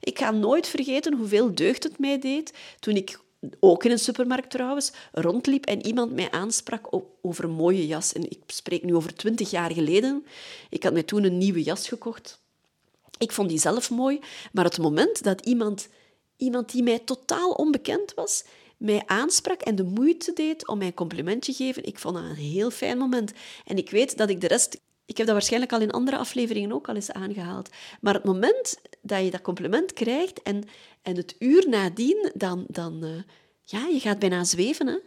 Ik 0.00 0.18
ga 0.18 0.30
nooit 0.30 0.66
vergeten 0.66 1.16
hoeveel 1.16 1.54
deugd 1.54 1.82
het 1.82 1.98
mij 1.98 2.18
deed 2.18 2.58
toen 2.78 2.96
ik 2.96 3.20
ook 3.60 3.84
in 3.84 3.90
een 3.90 3.98
supermarkt 3.98 4.50
trouwens, 4.50 4.92
rondliep 5.12 5.66
en 5.66 5.86
iemand 5.86 6.12
mij 6.12 6.30
aansprak 6.30 6.88
over 7.22 7.44
een 7.44 7.50
mooie 7.50 7.86
jas. 7.86 8.12
En 8.12 8.30
ik 8.30 8.40
spreek 8.46 8.84
nu 8.84 8.94
over 8.94 9.14
twintig 9.14 9.50
jaar 9.50 9.72
geleden. 9.72 10.26
Ik 10.70 10.82
had 10.82 10.92
mij 10.92 11.02
toen 11.02 11.24
een 11.24 11.38
nieuwe 11.38 11.62
jas 11.62 11.88
gekocht. 11.88 12.40
Ik 13.18 13.32
vond 13.32 13.48
die 13.48 13.58
zelf 13.58 13.90
mooi, 13.90 14.20
maar 14.52 14.64
het 14.64 14.78
moment 14.78 15.22
dat 15.22 15.46
iemand, 15.46 15.88
iemand 16.36 16.72
die 16.72 16.82
mij 16.82 16.98
totaal 16.98 17.50
onbekend 17.50 18.14
was, 18.14 18.44
mij 18.76 19.02
aansprak 19.06 19.60
en 19.60 19.76
de 19.76 19.84
moeite 19.84 20.32
deed 20.32 20.68
om 20.68 20.78
mij 20.78 20.86
een 20.86 20.94
complimentje 20.94 21.52
te 21.52 21.64
geven, 21.64 21.84
ik 21.84 21.98
vond 21.98 22.14
dat 22.14 22.24
een 22.24 22.34
heel 22.34 22.70
fijn 22.70 22.98
moment. 22.98 23.32
En 23.64 23.76
ik 23.76 23.90
weet 23.90 24.16
dat 24.16 24.30
ik 24.30 24.40
de 24.40 24.48
rest 24.48 24.80
ik 25.10 25.16
heb 25.16 25.26
dat 25.26 25.34
waarschijnlijk 25.34 25.72
al 25.72 25.80
in 25.80 25.90
andere 25.90 26.16
afleveringen 26.16 26.72
ook 26.72 26.88
al 26.88 26.94
eens 26.94 27.12
aangehaald. 27.12 27.68
Maar 28.00 28.14
het 28.14 28.24
moment 28.24 28.80
dat 29.00 29.24
je 29.24 29.30
dat 29.30 29.40
compliment 29.40 29.92
krijgt 29.92 30.42
en, 30.42 30.64
en 31.02 31.16
het 31.16 31.34
uur 31.38 31.68
nadien, 31.68 32.30
dan, 32.34 32.64
dan 32.68 33.04
uh, 33.04 33.22
ja, 33.64 33.86
je 33.86 34.00
gaat 34.00 34.18
bijna 34.18 34.44
zweven. 34.44 34.86
Hè? 34.86 34.98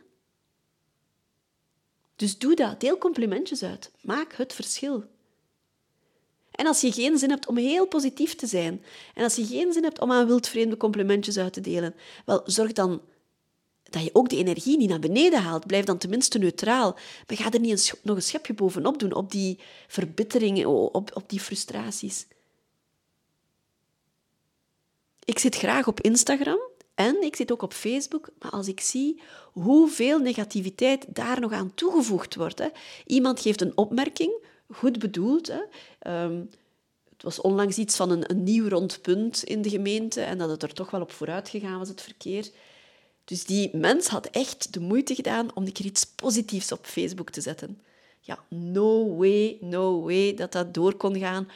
Dus 2.16 2.38
doe 2.38 2.56
dat. 2.56 2.80
Deel 2.80 2.98
complimentjes 2.98 3.64
uit. 3.64 3.92
Maak 4.02 4.34
het 4.34 4.54
verschil. 4.54 5.04
En 6.52 6.68
als 6.68 6.82
je 6.82 6.92
geen 6.92 7.18
zin 7.18 7.30
hebt 7.30 7.48
om 7.48 7.58
heel 7.58 7.88
positief 7.88 8.36
te 8.36 8.48
zijn, 8.48 8.84
en 9.14 9.24
als 9.24 9.36
je 9.36 9.46
geen 9.46 9.74
zin 9.74 9.84
hebt 9.84 10.00
om 10.00 10.12
aan 10.12 10.28
wildvreemde 10.28 10.78
complimentjes 10.78 11.38
uit 11.38 11.54
te 11.54 11.62
delen, 11.62 11.96
wel, 12.26 12.42
zorg 12.46 12.72
dan 12.72 13.02
dat 13.84 14.04
je 14.04 14.10
ook 14.14 14.30
de 14.30 14.38
energie 14.38 14.78
niet 14.78 14.90
naar 14.90 15.00
beneden 15.00 15.42
haalt. 15.42 15.68
Blijf 15.68 15.86
dan 15.86 15.98
tenminste 15.98 16.38
neutraal. 16.38 16.92
Maar 17.28 17.38
ga 17.38 17.52
er 17.52 17.60
niet 17.60 17.94
nog 18.04 18.16
een 18.16 18.22
schepje 18.22 18.54
bovenop 18.54 19.00
doen, 19.00 19.14
op 19.14 19.32
die 19.32 19.60
verbitteringen, 19.88 20.68
op, 20.94 21.16
op 21.16 21.30
die 21.30 21.40
frustraties. 21.40 22.26
Ik 25.26 25.40
zit 25.40 25.56
graag 25.56 25.88
op 25.88 26.02
Instagram 26.02 26.60
en 26.96 27.22
ik 27.22 27.36
zit 27.36 27.52
ook 27.52 27.62
op 27.62 27.74
Facebook, 27.74 28.30
maar 28.40 28.52
als 28.52 28.68
ik 28.68 28.80
zie 28.80 29.22
hoeveel 29.52 30.20
negativiteit 30.20 31.06
daar 31.08 31.40
nog 31.40 31.52
aan 31.52 31.74
toegevoegd 31.74 32.36
wordt. 32.36 32.60
Hè. 32.60 32.68
Iemand 33.06 33.40
geeft 33.40 33.62
een 33.62 33.78
opmerking, 33.78 34.34
goed 34.72 35.00
bedoeld. 35.00 35.48
Hè. 35.48 36.24
Um, 36.24 36.50
Het 37.14 37.24
was 37.24 37.42
onlangs 37.42 37.78
iets 37.78 37.96
van 37.96 38.10
een, 38.10 38.30
een 38.32 38.44
nieuw 38.44 38.68
rond 38.68 39.02
punt 39.02 39.44
in 39.44 39.62
de 39.62 39.70
gemeente 39.70 40.22
en 40.22 40.38
dat 40.38 40.50
het 40.50 40.64
er 40.64 40.74
toch 40.74 40.92
wel 40.92 41.02
op 41.02 41.12
vooruit 41.12 41.50
gegaan 41.50 41.80
was, 41.80 41.88
het 41.88 42.02
verkeer. 42.02 42.50
Dus 43.26 43.46
die 43.46 43.78
mens 43.78 44.08
had 44.08 44.26
echt 44.26 44.74
de 44.74 44.80
moeite 44.80 45.16
gedaan 45.16 45.56
om 45.56 45.64
een 45.64 45.86
iets 45.86 46.06
positiefs 46.06 46.72
op 46.72 46.86
Facebook 46.86 47.30
te 47.30 47.42
zetten. 47.42 47.82
Ja, 48.20 48.40
no 48.50 49.16
way, 49.16 49.58
no 49.62 50.02
way 50.02 50.34
dat 50.34 50.52
dat 50.52 50.74
door 50.74 50.96
kon 50.96 51.20
gaan. 51.20 51.50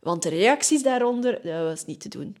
Want 0.00 0.22
de 0.22 0.28
reacties 0.28 0.82
daaronder, 0.82 1.40
dat 1.42 1.62
was 1.62 1.84
niet 1.84 2.00
te 2.00 2.08
doen. 2.08 2.36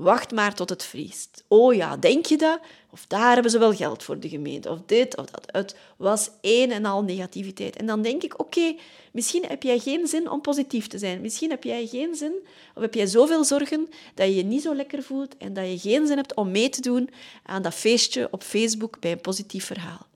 Wacht 0.00 0.30
maar 0.30 0.54
tot 0.54 0.68
het 0.68 0.82
vriest. 0.82 1.44
Oh 1.48 1.74
ja, 1.74 1.96
denk 1.96 2.26
je 2.26 2.36
dat? 2.36 2.60
Of 2.90 3.06
daar 3.06 3.32
hebben 3.32 3.50
ze 3.50 3.58
wel 3.58 3.74
geld 3.74 4.02
voor 4.02 4.20
de 4.20 4.28
gemeente. 4.28 4.70
Of 4.70 4.78
dit 4.86 5.16
of 5.16 5.26
dat. 5.26 5.46
Het 5.46 5.76
was 5.96 6.30
één 6.40 6.70
en 6.70 6.84
al 6.84 7.02
negativiteit. 7.02 7.76
En 7.76 7.86
dan 7.86 8.02
denk 8.02 8.22
ik, 8.22 8.40
oké, 8.40 8.76
misschien 9.12 9.44
heb 9.44 9.62
jij 9.62 9.78
geen 9.78 10.06
zin 10.06 10.30
om 10.30 10.40
positief 10.40 10.86
te 10.86 10.98
zijn. 10.98 11.20
Misschien 11.20 11.50
heb 11.50 11.64
jij 11.64 11.86
geen 11.86 12.14
zin, 12.14 12.32
of 12.74 12.82
heb 12.82 12.94
jij 12.94 13.06
zoveel 13.06 13.44
zorgen 13.44 13.88
dat 14.14 14.26
je 14.26 14.34
je 14.34 14.42
niet 14.42 14.62
zo 14.62 14.74
lekker 14.74 15.02
voelt 15.02 15.36
en 15.36 15.52
dat 15.52 15.64
je 15.64 15.78
geen 15.78 16.06
zin 16.06 16.16
hebt 16.16 16.34
om 16.34 16.50
mee 16.50 16.68
te 16.68 16.80
doen 16.80 17.10
aan 17.42 17.62
dat 17.62 17.74
feestje 17.74 18.28
op 18.30 18.42
Facebook 18.42 19.00
bij 19.00 19.12
een 19.12 19.20
positief 19.20 19.64
verhaal. 19.64 20.06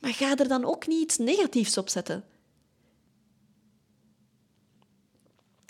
Maar 0.00 0.14
ga 0.14 0.36
er 0.36 0.48
dan 0.48 0.64
ook 0.64 0.86
niet 0.86 1.02
iets 1.02 1.18
negatiefs 1.18 1.78
op 1.78 1.88
zetten. 1.88 2.24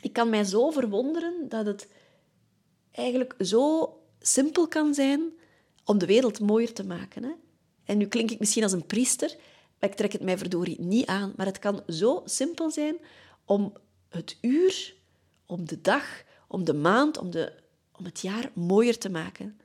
Ik 0.02 0.12
kan 0.12 0.30
mij 0.30 0.44
zo 0.44 0.70
verwonderen 0.70 1.48
dat 1.48 1.66
het 1.66 1.88
eigenlijk 2.92 3.34
zo 3.38 3.94
simpel 4.20 4.68
kan 4.68 4.94
zijn 4.94 5.32
om 5.84 5.98
de 5.98 6.06
wereld 6.06 6.40
mooier 6.40 6.72
te 6.72 6.84
maken. 6.84 7.22
Hè? 7.22 7.30
En 7.84 7.98
nu 7.98 8.06
klink 8.06 8.30
ik 8.30 8.38
misschien 8.38 8.62
als 8.62 8.72
een 8.72 8.86
priester, 8.86 9.36
maar 9.78 9.90
ik 9.90 9.96
trek 9.96 10.12
het 10.12 10.22
mij 10.22 10.38
verdorie 10.38 10.80
niet 10.80 11.06
aan. 11.06 11.32
Maar 11.36 11.46
het 11.46 11.58
kan 11.58 11.82
zo 11.88 12.22
simpel 12.24 12.70
zijn 12.70 12.96
om 13.44 13.72
het 14.08 14.36
uur, 14.40 14.94
om 15.46 15.66
de 15.66 15.80
dag, 15.80 16.22
om 16.48 16.64
de 16.64 16.74
maand, 16.74 17.18
om, 17.18 17.30
de, 17.30 17.52
om 17.98 18.04
het 18.04 18.20
jaar 18.20 18.50
mooier 18.54 18.98
te 18.98 19.10
maken. 19.10 19.60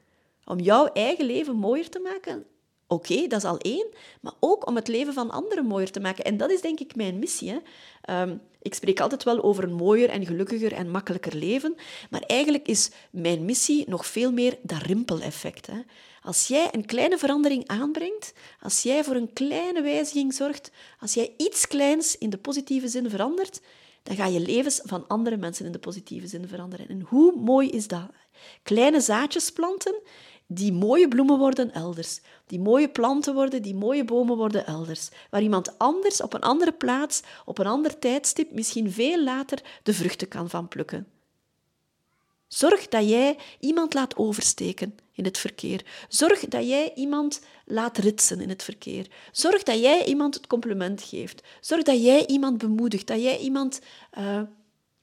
Om 0.45 0.59
jouw 0.59 0.85
eigen 0.85 1.25
leven 1.25 1.55
mooier 1.55 1.89
te 1.89 1.99
maken. 1.99 2.45
Oké, 2.87 3.27
dat 3.27 3.39
is 3.39 3.49
al 3.49 3.57
één, 3.57 3.87
maar 4.21 4.33
ook 4.39 4.67
om 4.67 4.75
het 4.75 4.87
leven 4.87 5.13
van 5.13 5.31
anderen 5.31 5.65
mooier 5.65 5.91
te 5.91 5.99
maken. 5.99 6.23
En 6.23 6.37
dat 6.37 6.51
is 6.51 6.61
denk 6.61 6.79
ik 6.79 6.95
mijn 6.95 7.19
missie. 7.19 7.49
Hè. 7.49 7.57
Ehm, 8.01 8.37
ik 8.61 8.73
spreek 8.73 8.99
altijd 8.99 9.23
wel 9.23 9.43
over 9.43 9.63
een 9.63 9.73
mooier 9.73 10.09
en 10.09 10.25
gelukkiger 10.25 10.73
en 10.73 10.89
makkelijker 10.89 11.35
leven, 11.35 11.75
maar 12.09 12.21
eigenlijk 12.21 12.67
is 12.67 12.91
mijn 13.09 13.45
missie 13.45 13.89
nog 13.89 14.05
veel 14.05 14.31
meer 14.31 14.57
dat 14.61 14.81
rimpeleffect. 14.81 15.67
Hè. 15.67 15.79
Als 16.21 16.47
jij 16.47 16.69
een 16.71 16.85
kleine 16.85 17.17
verandering 17.17 17.67
aanbrengt, 17.67 18.33
als 18.61 18.83
jij 18.83 19.03
voor 19.03 19.15
een 19.15 19.33
kleine 19.33 19.81
wijziging 19.81 20.33
zorgt, 20.33 20.71
als 20.99 21.13
jij 21.13 21.33
iets 21.37 21.67
kleins 21.67 22.17
in 22.17 22.29
de 22.29 22.37
positieve 22.37 22.87
zin 22.87 23.09
verandert, 23.09 23.61
dan 24.03 24.15
ga 24.15 24.25
je 24.25 24.39
levens 24.39 24.81
van 24.83 25.07
andere 25.07 25.37
mensen 25.37 25.65
in 25.65 25.71
de 25.71 25.79
positieve 25.79 26.27
zin 26.27 26.47
veranderen. 26.47 26.87
En 26.87 27.01
hoe 27.01 27.35
mooi 27.35 27.69
is 27.69 27.87
dat? 27.87 28.09
Kleine 28.63 29.01
zaadjes 29.01 29.51
planten 29.51 30.01
die 30.47 30.73
mooie 30.73 31.07
bloemen 31.07 31.37
worden 31.37 31.73
elders. 31.73 32.21
Die 32.47 32.59
mooie 32.59 32.89
planten 32.89 33.33
worden, 33.33 33.61
die 33.61 33.75
mooie 33.75 34.05
bomen 34.05 34.37
worden 34.37 34.65
elders. 34.65 35.09
Waar 35.29 35.41
iemand 35.41 35.77
anders 35.77 36.21
op 36.21 36.33
een 36.33 36.41
andere 36.41 36.71
plaats, 36.71 37.21
op 37.45 37.57
een 37.57 37.67
ander 37.67 37.99
tijdstip, 37.99 38.51
misschien 38.51 38.91
veel 38.91 39.23
later 39.23 39.61
de 39.83 39.93
vruchten 39.93 40.27
kan 40.27 40.49
van 40.49 40.67
plukken. 40.67 41.07
Zorg 42.47 42.87
dat 42.87 43.09
jij 43.09 43.37
iemand 43.59 43.93
laat 43.93 44.17
oversteken 44.17 44.97
in 45.11 45.23
het 45.25 45.37
verkeer. 45.37 45.85
Zorg 46.09 46.39
dat 46.39 46.67
jij 46.67 46.93
iemand 46.95 47.41
laat 47.65 47.97
ritsen 47.97 48.41
in 48.41 48.49
het 48.49 48.63
verkeer. 48.63 49.07
Zorg 49.31 49.63
dat 49.63 49.79
jij 49.79 50.05
iemand 50.05 50.35
het 50.35 50.47
compliment 50.47 51.01
geeft. 51.01 51.43
Zorg 51.61 51.83
dat 51.83 52.03
jij 52.03 52.27
iemand 52.27 52.57
bemoedigt, 52.57 53.07
dat 53.07 53.21
jij 53.21 53.37
iemand 53.37 53.81
uh, 54.17 54.41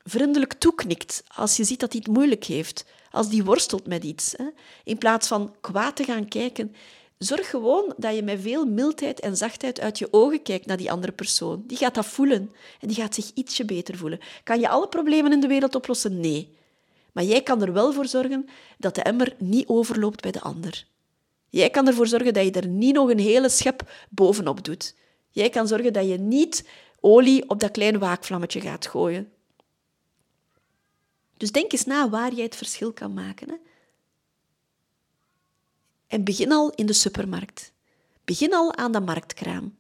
vriendelijk 0.04 0.52
toeknikt 0.52 1.24
als 1.34 1.56
je 1.56 1.64
ziet 1.64 1.80
dat 1.80 1.92
hij 1.92 2.02
het 2.04 2.14
moeilijk 2.14 2.44
heeft, 2.44 2.84
als 3.10 3.28
die 3.28 3.44
worstelt 3.44 3.86
met 3.86 4.04
iets. 4.04 4.34
Hè. 4.36 4.44
In 4.84 4.98
plaats 4.98 5.28
van 5.28 5.54
kwaad 5.60 5.96
te 5.96 6.04
gaan 6.04 6.28
kijken, 6.28 6.74
zorg 7.18 7.50
gewoon 7.50 7.94
dat 7.96 8.14
je 8.14 8.22
met 8.22 8.40
veel 8.40 8.64
mildheid 8.64 9.20
en 9.20 9.36
zachtheid 9.36 9.80
uit 9.80 9.98
je 9.98 10.08
ogen 10.10 10.42
kijkt 10.42 10.66
naar 10.66 10.76
die 10.76 10.90
andere 10.90 11.12
persoon. 11.12 11.64
Die 11.66 11.76
gaat 11.76 11.94
dat 11.94 12.06
voelen 12.06 12.50
en 12.80 12.88
die 12.88 12.96
gaat 12.96 13.14
zich 13.14 13.30
ietsje 13.34 13.64
beter 13.64 13.96
voelen. 13.96 14.20
Kan 14.44 14.60
je 14.60 14.68
alle 14.68 14.88
problemen 14.88 15.32
in 15.32 15.40
de 15.40 15.46
wereld 15.46 15.74
oplossen? 15.74 16.20
Nee. 16.20 16.56
Maar 17.12 17.24
jij 17.24 17.42
kan 17.42 17.62
er 17.62 17.72
wel 17.72 17.92
voor 17.92 18.06
zorgen 18.06 18.48
dat 18.78 18.94
de 18.94 19.02
emmer 19.02 19.34
niet 19.38 19.68
overloopt 19.68 20.20
bij 20.22 20.30
de 20.30 20.40
ander. 20.40 20.86
Jij 21.48 21.70
kan 21.70 21.86
ervoor 21.86 22.06
zorgen 22.06 22.34
dat 22.34 22.44
je 22.44 22.50
er 22.50 22.68
niet 22.68 22.94
nog 22.94 23.10
een 23.10 23.18
hele 23.18 23.48
schep 23.48 23.90
bovenop 24.10 24.64
doet. 24.64 24.94
Jij 25.30 25.50
kan 25.50 25.68
zorgen 25.68 25.92
dat 25.92 26.08
je 26.08 26.18
niet 26.18 26.68
olie 27.00 27.48
op 27.48 27.60
dat 27.60 27.70
kleine 27.70 27.98
waakvlammetje 27.98 28.60
gaat 28.60 28.86
gooien. 28.86 29.32
Dus 31.42 31.52
denk 31.52 31.72
eens 31.72 31.84
na 31.84 32.08
waar 32.08 32.32
jij 32.32 32.44
het 32.44 32.56
verschil 32.56 32.92
kan 32.92 33.14
maken. 33.14 33.48
Hè? 33.48 33.54
En 36.06 36.24
begin 36.24 36.52
al 36.52 36.70
in 36.70 36.86
de 36.86 36.92
supermarkt. 36.92 37.72
Begin 38.24 38.54
al 38.54 38.76
aan 38.76 38.92
de 38.92 39.00
marktkraam. 39.00 39.78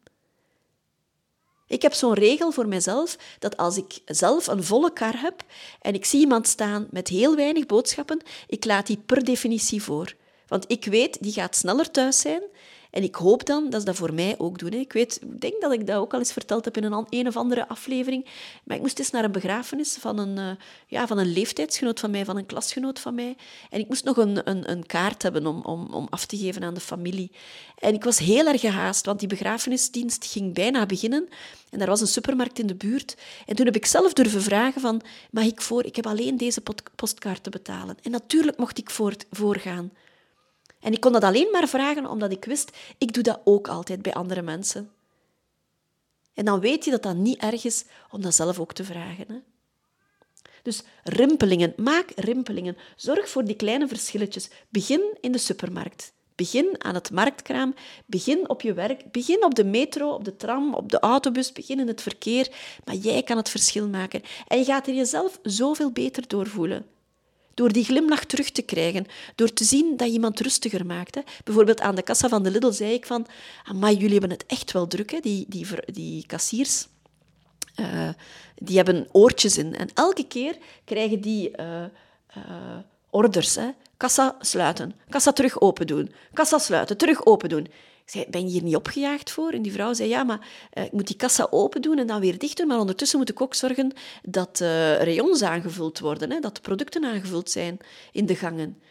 Ik 1.66 1.82
heb 1.82 1.92
zo'n 1.92 2.14
regel 2.14 2.50
voor 2.52 2.68
mezelf 2.68 3.18
dat 3.38 3.56
als 3.56 3.76
ik 3.76 4.00
zelf 4.04 4.46
een 4.46 4.64
volle 4.64 4.92
kar 4.92 5.20
heb 5.20 5.44
en 5.80 5.94
ik 5.94 6.04
zie 6.04 6.20
iemand 6.20 6.48
staan 6.48 6.88
met 6.90 7.08
heel 7.08 7.36
weinig 7.36 7.66
boodschappen, 7.66 8.22
ik 8.46 8.64
laat 8.64 8.86
die 8.86 8.98
per 9.06 9.24
definitie 9.24 9.82
voor. 9.82 10.14
Want 10.52 10.64
ik 10.66 10.84
weet, 10.84 11.22
die 11.22 11.32
gaat 11.32 11.56
sneller 11.56 11.90
thuis 11.90 12.20
zijn 12.20 12.42
en 12.90 13.02
ik 13.02 13.14
hoop 13.14 13.46
dan 13.46 13.70
dat 13.70 13.80
ze 13.80 13.86
dat 13.86 13.96
voor 13.96 14.14
mij 14.14 14.34
ook 14.38 14.58
doen. 14.58 14.72
Ik 14.72 14.92
weet, 14.92 15.20
denk 15.38 15.60
dat 15.60 15.72
ik 15.72 15.86
dat 15.86 15.96
ook 15.96 16.12
al 16.12 16.18
eens 16.18 16.32
verteld 16.32 16.64
heb 16.64 16.76
in 16.76 16.84
een, 16.84 17.06
een 17.08 17.26
of 17.26 17.36
andere 17.36 17.68
aflevering. 17.68 18.26
Maar 18.64 18.76
ik 18.76 18.82
moest 18.82 18.98
eens 18.98 19.10
naar 19.10 19.24
een 19.24 19.32
begrafenis 19.32 19.96
van 20.00 20.18
een, 20.18 20.38
uh, 20.38 20.50
ja, 20.86 21.06
van 21.06 21.18
een 21.18 21.32
leeftijdsgenoot 21.32 22.00
van 22.00 22.10
mij, 22.10 22.24
van 22.24 22.36
een 22.36 22.46
klasgenoot 22.46 22.98
van 22.98 23.14
mij. 23.14 23.36
En 23.70 23.80
ik 23.80 23.88
moest 23.88 24.04
nog 24.04 24.16
een, 24.16 24.50
een, 24.50 24.70
een 24.70 24.86
kaart 24.86 25.22
hebben 25.22 25.46
om, 25.46 25.60
om, 25.60 25.86
om 25.92 26.06
af 26.10 26.26
te 26.26 26.36
geven 26.36 26.64
aan 26.64 26.74
de 26.74 26.80
familie. 26.80 27.30
En 27.78 27.94
ik 27.94 28.04
was 28.04 28.18
heel 28.18 28.46
erg 28.46 28.60
gehaast, 28.60 29.06
want 29.06 29.18
die 29.18 29.28
begrafenisdienst 29.28 30.24
ging 30.24 30.54
bijna 30.54 30.86
beginnen. 30.86 31.28
En 31.70 31.78
daar 31.78 31.88
was 31.88 32.00
een 32.00 32.06
supermarkt 32.06 32.58
in 32.58 32.66
de 32.66 32.74
buurt. 32.74 33.16
En 33.46 33.56
toen 33.56 33.66
heb 33.66 33.76
ik 33.76 33.86
zelf 33.86 34.12
durven 34.12 34.42
vragen 34.42 34.80
van, 34.80 35.02
mag 35.30 35.44
ik 35.44 35.60
voor? 35.60 35.84
Ik 35.84 35.96
heb 35.96 36.06
alleen 36.06 36.36
deze 36.36 36.62
postkaart 36.94 37.42
te 37.42 37.50
betalen. 37.50 37.96
En 38.02 38.10
natuurlijk 38.10 38.58
mocht 38.58 38.78
ik 38.78 38.90
voor, 38.90 39.14
voorgaan. 39.30 39.92
En 40.82 40.92
ik 40.92 41.00
kon 41.00 41.12
dat 41.12 41.24
alleen 41.24 41.48
maar 41.52 41.68
vragen 41.68 42.06
omdat 42.06 42.32
ik 42.32 42.44
wist, 42.44 42.70
ik 42.98 43.12
doe 43.12 43.22
dat 43.22 43.40
ook 43.44 43.68
altijd 43.68 44.02
bij 44.02 44.14
andere 44.14 44.42
mensen. 44.42 44.90
En 46.34 46.44
dan 46.44 46.60
weet 46.60 46.84
je 46.84 46.90
dat 46.90 47.02
dat 47.02 47.16
niet 47.16 47.40
erg 47.40 47.64
is 47.64 47.84
om 48.10 48.22
dat 48.22 48.34
zelf 48.34 48.58
ook 48.58 48.72
te 48.72 48.84
vragen. 48.84 49.24
Hè? 49.28 49.38
Dus 50.62 50.82
rimpelingen, 51.04 51.72
maak 51.76 52.12
rimpelingen. 52.16 52.76
Zorg 52.96 53.28
voor 53.28 53.44
die 53.44 53.56
kleine 53.56 53.88
verschilletjes. 53.88 54.50
Begin 54.68 55.16
in 55.20 55.32
de 55.32 55.38
supermarkt. 55.38 56.12
Begin 56.34 56.74
aan 56.78 56.94
het 56.94 57.10
marktkraam. 57.10 57.74
Begin 58.06 58.48
op 58.48 58.60
je 58.60 58.72
werk. 58.72 59.12
Begin 59.12 59.44
op 59.44 59.54
de 59.54 59.64
metro, 59.64 60.10
op 60.10 60.24
de 60.24 60.36
tram, 60.36 60.74
op 60.74 60.90
de 60.90 61.00
autobus. 61.00 61.52
Begin 61.52 61.80
in 61.80 61.88
het 61.88 62.02
verkeer. 62.02 62.48
Maar 62.84 62.94
jij 62.94 63.22
kan 63.22 63.36
het 63.36 63.48
verschil 63.48 63.88
maken. 63.88 64.22
En 64.48 64.58
je 64.58 64.64
gaat 64.64 64.86
er 64.86 64.94
jezelf 64.94 65.38
zoveel 65.42 65.90
beter 65.90 66.28
door 66.28 66.46
voelen. 66.46 66.86
Door 67.54 67.72
die 67.72 67.84
glimlach 67.84 68.24
terug 68.24 68.50
te 68.50 68.62
krijgen, 68.62 69.06
door 69.34 69.52
te 69.52 69.64
zien 69.64 69.96
dat 69.96 70.06
je 70.06 70.12
iemand 70.12 70.40
rustiger 70.40 70.86
maakt. 70.86 71.20
Bijvoorbeeld 71.44 71.80
aan 71.80 71.94
de 71.94 72.02
kassa 72.02 72.28
van 72.28 72.42
de 72.42 72.50
Lidl 72.50 72.70
zei 72.70 72.92
ik 72.92 73.06
van, 73.06 73.26
maar 73.74 73.92
jullie 73.92 74.10
hebben 74.10 74.30
het 74.30 74.46
echt 74.46 74.72
wel 74.72 74.86
druk, 74.86 75.10
hè, 75.10 75.20
die, 75.20 75.46
die, 75.48 75.66
die 75.86 76.26
kassiers. 76.26 76.86
Uh, 77.80 78.08
die 78.54 78.76
hebben 78.76 79.08
oortjes 79.12 79.58
in. 79.58 79.76
En 79.76 79.88
elke 79.94 80.26
keer 80.26 80.56
krijgen 80.84 81.20
die 81.20 81.50
uh, 81.60 81.84
uh, 82.36 82.78
orders. 83.10 83.54
Hè. 83.54 83.68
Kassa 83.96 84.36
sluiten, 84.40 84.94
kassa 85.08 85.32
terug 85.32 85.60
open 85.60 85.86
doen, 85.86 86.12
kassa 86.32 86.58
sluiten, 86.58 86.96
terug 86.96 87.26
open 87.26 87.48
doen. 87.48 87.66
Ik 88.04 88.10
zei, 88.10 88.24
ben 88.30 88.44
je 88.44 88.50
hier 88.50 88.62
niet 88.62 88.76
opgejaagd 88.76 89.30
voor? 89.30 89.50
En 89.50 89.62
die 89.62 89.72
vrouw 89.72 89.92
zei, 89.92 90.08
ja, 90.08 90.22
maar 90.22 90.48
uh, 90.74 90.84
ik 90.84 90.92
moet 90.92 91.06
die 91.06 91.16
kassa 91.16 91.46
open 91.50 91.82
doen 91.82 91.98
en 91.98 92.06
dan 92.06 92.20
weer 92.20 92.38
dicht 92.38 92.56
doen, 92.56 92.66
maar 92.66 92.78
ondertussen 92.78 93.18
moet 93.18 93.30
ik 93.30 93.40
ook 93.40 93.54
zorgen 93.54 93.92
dat 94.22 94.60
uh, 94.62 94.68
rayons 94.96 95.42
aangevuld 95.42 95.98
worden, 95.98 96.30
hè, 96.30 96.40
dat 96.40 96.54
de 96.54 96.60
producten 96.60 97.04
aangevuld 97.04 97.50
zijn 97.50 97.78
in 98.12 98.26
de 98.26 98.34
gangen. 98.34 98.82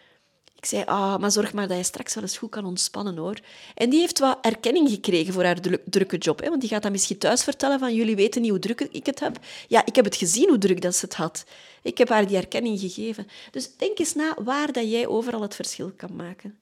Ik 0.61 0.67
zei, 0.67 0.83
ah, 0.85 1.17
maar 1.17 1.31
zorg 1.31 1.53
maar 1.53 1.67
dat 1.67 1.77
je 1.77 1.83
straks 1.83 2.13
wel 2.13 2.23
eens 2.23 2.37
goed 2.37 2.49
kan 2.49 2.65
ontspannen, 2.65 3.17
hoor. 3.17 3.39
En 3.75 3.89
die 3.89 3.99
heeft 3.99 4.19
wat 4.19 4.37
erkenning 4.41 4.89
gekregen 4.89 5.33
voor 5.33 5.43
haar 5.43 5.59
drukke 5.85 6.17
job. 6.17 6.41
Hè? 6.41 6.49
Want 6.49 6.61
die 6.61 6.69
gaat 6.69 6.83
dat 6.83 6.91
misschien 6.91 7.17
thuis 7.17 7.43
vertellen 7.43 7.79
van, 7.79 7.95
jullie 7.95 8.15
weten 8.15 8.41
niet 8.41 8.49
hoe 8.49 8.59
druk 8.59 8.81
ik 8.81 9.05
het 9.05 9.19
heb. 9.19 9.39
Ja, 9.67 9.85
ik 9.85 9.95
heb 9.95 10.05
het 10.05 10.15
gezien 10.15 10.49
hoe 10.49 10.57
druk 10.57 10.81
dat 10.81 10.95
ze 10.95 11.05
het 11.05 11.15
had. 11.15 11.43
Ik 11.81 11.97
heb 11.97 12.09
haar 12.09 12.27
die 12.27 12.37
erkenning 12.37 12.79
gegeven. 12.79 13.27
Dus 13.51 13.75
denk 13.75 13.99
eens 13.99 14.13
na 14.13 14.35
waar 14.43 14.71
dat 14.71 14.91
jij 14.91 15.07
overal 15.07 15.41
het 15.41 15.55
verschil 15.55 15.91
kan 15.97 16.15
maken. 16.15 16.59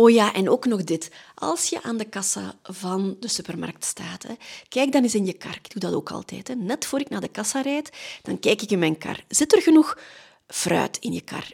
Oh 0.00 0.10
ja, 0.10 0.32
en 0.32 0.48
ook 0.48 0.66
nog 0.66 0.84
dit. 0.84 1.10
Als 1.34 1.68
je 1.68 1.82
aan 1.82 1.96
de 1.96 2.04
kassa 2.04 2.54
van 2.62 3.16
de 3.20 3.28
supermarkt 3.28 3.84
staat, 3.84 4.22
hè, 4.22 4.34
kijk 4.68 4.92
dan 4.92 5.02
eens 5.02 5.14
in 5.14 5.26
je 5.26 5.32
kar. 5.32 5.54
Ik 5.54 5.70
doe 5.70 5.80
dat 5.80 5.94
ook 5.94 6.10
altijd. 6.10 6.48
Hè. 6.48 6.54
Net 6.54 6.86
voor 6.86 7.00
ik 7.00 7.08
naar 7.08 7.20
de 7.20 7.28
kassa 7.28 7.60
rijd, 7.60 7.90
dan 8.22 8.38
kijk 8.38 8.62
ik 8.62 8.70
in 8.70 8.78
mijn 8.78 8.98
kar. 8.98 9.24
Zit 9.28 9.54
er 9.54 9.62
genoeg 9.62 9.98
fruit 10.46 10.98
in 11.00 11.12
je 11.12 11.20
kar? 11.20 11.50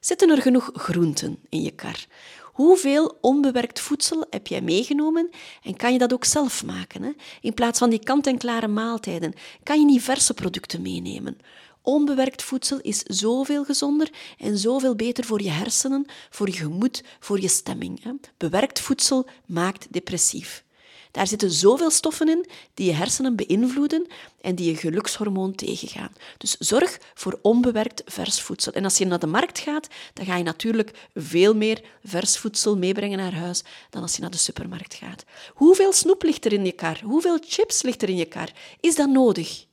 Zitten 0.00 0.30
er 0.30 0.42
genoeg 0.42 0.70
groenten 0.74 1.38
in 1.48 1.62
je 1.62 1.70
kar? 1.70 2.06
Hoeveel 2.42 3.18
onbewerkt 3.20 3.80
voedsel 3.80 4.26
heb 4.30 4.46
jij 4.46 4.60
meegenomen 4.60 5.30
en 5.62 5.76
kan 5.76 5.92
je 5.92 5.98
dat 5.98 6.12
ook 6.12 6.24
zelf 6.24 6.64
maken? 6.64 7.02
Hè? 7.02 7.10
In 7.40 7.54
plaats 7.54 7.78
van 7.78 7.90
die 7.90 8.04
kant-en-klare 8.04 8.68
maaltijden, 8.68 9.34
kan 9.62 9.78
je 9.78 9.84
niet 9.84 10.02
verse 10.02 10.34
producten 10.34 10.82
meenemen. 10.82 11.38
Onbewerkt 11.86 12.42
voedsel 12.42 12.80
is 12.80 13.02
zoveel 13.02 13.64
gezonder 13.64 14.10
en 14.38 14.58
zoveel 14.58 14.94
beter 14.94 15.24
voor 15.24 15.42
je 15.42 15.50
hersenen, 15.50 16.06
voor 16.30 16.46
je 16.46 16.52
gemoed, 16.52 17.02
voor 17.20 17.40
je 17.40 17.48
stemming. 17.48 18.20
Bewerkt 18.36 18.80
voedsel 18.80 19.28
maakt 19.46 19.86
depressief. 19.90 20.64
Daar 21.10 21.26
zitten 21.26 21.50
zoveel 21.50 21.90
stoffen 21.90 22.28
in 22.28 22.46
die 22.74 22.86
je 22.86 22.92
hersenen 22.92 23.36
beïnvloeden 23.36 24.06
en 24.40 24.54
die 24.54 24.70
je 24.70 24.76
gelukshormoon 24.76 25.54
tegengaan. 25.54 26.12
Dus 26.38 26.56
zorg 26.56 26.98
voor 27.14 27.38
onbewerkt 27.42 28.02
vers 28.06 28.40
voedsel. 28.40 28.72
En 28.72 28.84
als 28.84 28.98
je 28.98 29.06
naar 29.06 29.18
de 29.18 29.26
markt 29.26 29.58
gaat, 29.58 29.88
dan 30.12 30.26
ga 30.26 30.36
je 30.36 30.42
natuurlijk 30.42 31.08
veel 31.14 31.54
meer 31.54 31.82
vers 32.04 32.38
voedsel 32.38 32.76
meebrengen 32.76 33.18
naar 33.18 33.34
huis 33.34 33.62
dan 33.90 34.02
als 34.02 34.14
je 34.14 34.20
naar 34.20 34.30
de 34.30 34.36
supermarkt 34.36 34.94
gaat. 34.94 35.24
Hoeveel 35.54 35.92
snoep 35.92 36.22
ligt 36.22 36.44
er 36.44 36.52
in 36.52 36.64
je 36.64 36.72
kar? 36.72 37.00
Hoeveel 37.04 37.38
chips 37.46 37.82
ligt 37.82 38.02
er 38.02 38.08
in 38.08 38.16
je 38.16 38.24
kar? 38.24 38.52
Is 38.80 38.94
dat 38.94 39.08
nodig? 39.08 39.66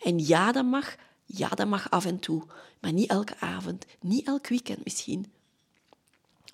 En 0.00 0.26
ja, 0.26 0.52
dat 0.52 0.64
mag. 0.64 0.94
Ja, 1.26 1.48
dat 1.48 1.66
mag 1.66 1.90
af 1.90 2.04
en 2.04 2.18
toe. 2.18 2.42
Maar 2.80 2.92
niet 2.92 3.10
elke 3.10 3.36
avond, 3.38 3.86
niet 4.00 4.26
elk 4.26 4.46
weekend 4.46 4.84
misschien. 4.84 5.32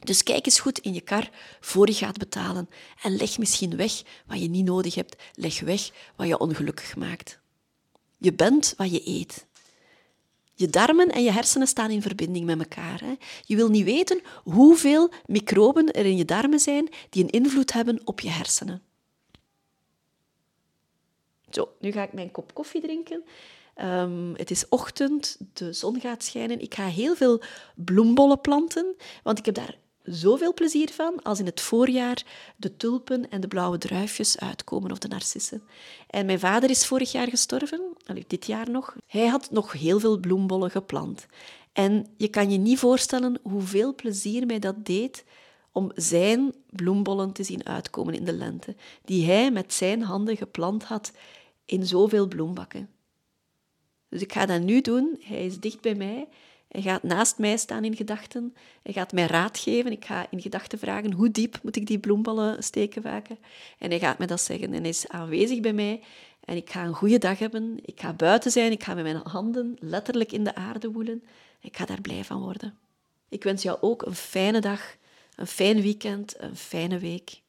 Dus 0.04 0.22
kijk 0.22 0.46
eens 0.46 0.60
goed 0.60 0.78
in 0.78 0.94
je 0.94 1.00
kar 1.00 1.30
voor 1.60 1.86
je 1.86 1.94
gaat 1.94 2.18
betalen 2.18 2.68
en 3.02 3.16
leg 3.16 3.38
misschien 3.38 3.76
weg 3.76 4.02
wat 4.26 4.40
je 4.40 4.48
niet 4.48 4.64
nodig 4.64 4.94
hebt. 4.94 5.16
Leg 5.34 5.60
weg 5.60 5.90
wat 6.16 6.26
je 6.26 6.38
ongelukkig 6.38 6.96
maakt. 6.96 7.40
Je 8.18 8.32
bent 8.32 8.74
wat 8.76 8.90
je 8.90 9.08
eet. 9.08 9.46
Je 10.54 10.70
darmen 10.70 11.08
en 11.08 11.22
je 11.22 11.32
hersenen 11.32 11.66
staan 11.66 11.90
in 11.90 12.02
verbinding 12.02 12.46
met 12.46 12.58
elkaar. 12.58 13.00
Hè. 13.00 13.14
Je 13.44 13.56
wil 13.56 13.68
niet 13.68 13.84
weten 13.84 14.20
hoeveel 14.44 15.10
microben 15.26 15.92
er 15.92 16.06
in 16.06 16.16
je 16.16 16.24
darmen 16.24 16.60
zijn 16.60 16.88
die 17.10 17.22
een 17.22 17.30
invloed 17.30 17.72
hebben 17.72 18.00
op 18.04 18.20
je 18.20 18.28
hersenen. 18.28 18.82
Zo, 21.50 21.72
nu 21.80 21.92
ga 21.92 22.02
ik 22.02 22.12
mijn 22.12 22.30
kop 22.30 22.54
koffie 22.54 22.80
drinken. 22.80 23.24
Um, 23.80 24.34
het 24.36 24.50
is 24.50 24.68
ochtend, 24.68 25.38
de 25.52 25.72
zon 25.72 26.00
gaat 26.00 26.24
schijnen. 26.24 26.60
Ik 26.60 26.74
ga 26.74 26.86
heel 26.86 27.14
veel 27.14 27.42
bloembollen 27.74 28.40
planten, 28.40 28.96
want 29.22 29.38
ik 29.38 29.44
heb 29.44 29.54
daar 29.54 29.78
zoveel 30.02 30.54
plezier 30.54 30.90
van 30.90 31.22
als 31.22 31.38
in 31.38 31.46
het 31.46 31.60
voorjaar 31.60 32.22
de 32.56 32.76
tulpen 32.76 33.30
en 33.30 33.40
de 33.40 33.48
blauwe 33.48 33.78
druifjes 33.78 34.38
uitkomen 34.38 34.90
of 34.90 34.98
de 34.98 35.08
narcissen. 35.08 35.62
En 36.06 36.26
mijn 36.26 36.38
vader 36.38 36.70
is 36.70 36.86
vorig 36.86 37.12
jaar 37.12 37.28
gestorven, 37.28 37.96
dit 38.26 38.46
jaar 38.46 38.70
nog. 38.70 38.96
Hij 39.06 39.26
had 39.26 39.50
nog 39.50 39.72
heel 39.72 40.00
veel 40.00 40.18
bloembollen 40.18 40.70
geplant. 40.70 41.26
En 41.72 42.06
je 42.16 42.28
kan 42.28 42.50
je 42.50 42.58
niet 42.58 42.78
voorstellen 42.78 43.38
hoeveel 43.42 43.94
plezier 43.94 44.46
mij 44.46 44.58
dat 44.58 44.84
deed 44.84 45.24
om 45.72 45.90
zijn 45.94 46.54
bloembollen 46.70 47.32
te 47.32 47.42
zien 47.42 47.66
uitkomen 47.66 48.14
in 48.14 48.24
de 48.24 48.32
lente, 48.32 48.76
die 49.04 49.26
hij 49.26 49.50
met 49.50 49.72
zijn 49.72 50.02
handen 50.02 50.36
geplant 50.36 50.84
had 50.84 51.12
in 51.64 51.86
zoveel 51.86 52.28
bloembakken. 52.28 52.88
Dus 54.12 54.22
ik 54.22 54.32
ga 54.32 54.46
dat 54.46 54.60
nu 54.60 54.80
doen. 54.80 55.20
Hij 55.20 55.46
is 55.46 55.60
dicht 55.60 55.80
bij 55.80 55.94
mij 55.94 56.28
hij 56.72 56.82
gaat 56.82 57.02
naast 57.02 57.38
mij 57.38 57.56
staan 57.56 57.84
in 57.84 57.96
gedachten. 57.96 58.54
Hij 58.82 58.92
gaat 58.92 59.12
mij 59.12 59.26
raad 59.26 59.58
geven. 59.58 59.92
Ik 59.92 60.04
ga 60.04 60.26
in 60.30 60.40
gedachten 60.40 60.78
vragen 60.78 61.12
hoe 61.12 61.30
diep 61.30 61.58
moet 61.62 61.76
ik 61.76 61.86
die 61.86 61.98
bloemballen 61.98 62.62
steken 62.62 63.02
waken. 63.02 63.38
En 63.78 63.90
hij 63.90 63.98
gaat 63.98 64.18
me 64.18 64.26
dat 64.26 64.40
zeggen. 64.40 64.74
En 64.74 64.80
hij 64.80 64.88
is 64.88 65.08
aanwezig 65.08 65.60
bij 65.60 65.72
mij. 65.72 66.02
En 66.44 66.56
ik 66.56 66.70
ga 66.70 66.84
een 66.84 66.94
goede 66.94 67.18
dag 67.18 67.38
hebben. 67.38 67.78
Ik 67.82 68.00
ga 68.00 68.12
buiten 68.12 68.50
zijn. 68.50 68.72
Ik 68.72 68.82
ga 68.82 68.94
met 68.94 69.04
mijn 69.04 69.20
handen 69.24 69.76
letterlijk 69.78 70.32
in 70.32 70.44
de 70.44 70.54
aarde 70.54 70.90
woelen. 70.90 71.24
Ik 71.60 71.76
ga 71.76 71.84
daar 71.84 72.00
blij 72.00 72.24
van 72.24 72.40
worden. 72.40 72.78
Ik 73.28 73.42
wens 73.42 73.62
jou 73.62 73.78
ook 73.80 74.02
een 74.02 74.14
fijne 74.14 74.60
dag, 74.60 74.96
een 75.36 75.46
fijn 75.46 75.82
weekend, 75.82 76.34
een 76.40 76.56
fijne 76.56 76.98
week. 76.98 77.40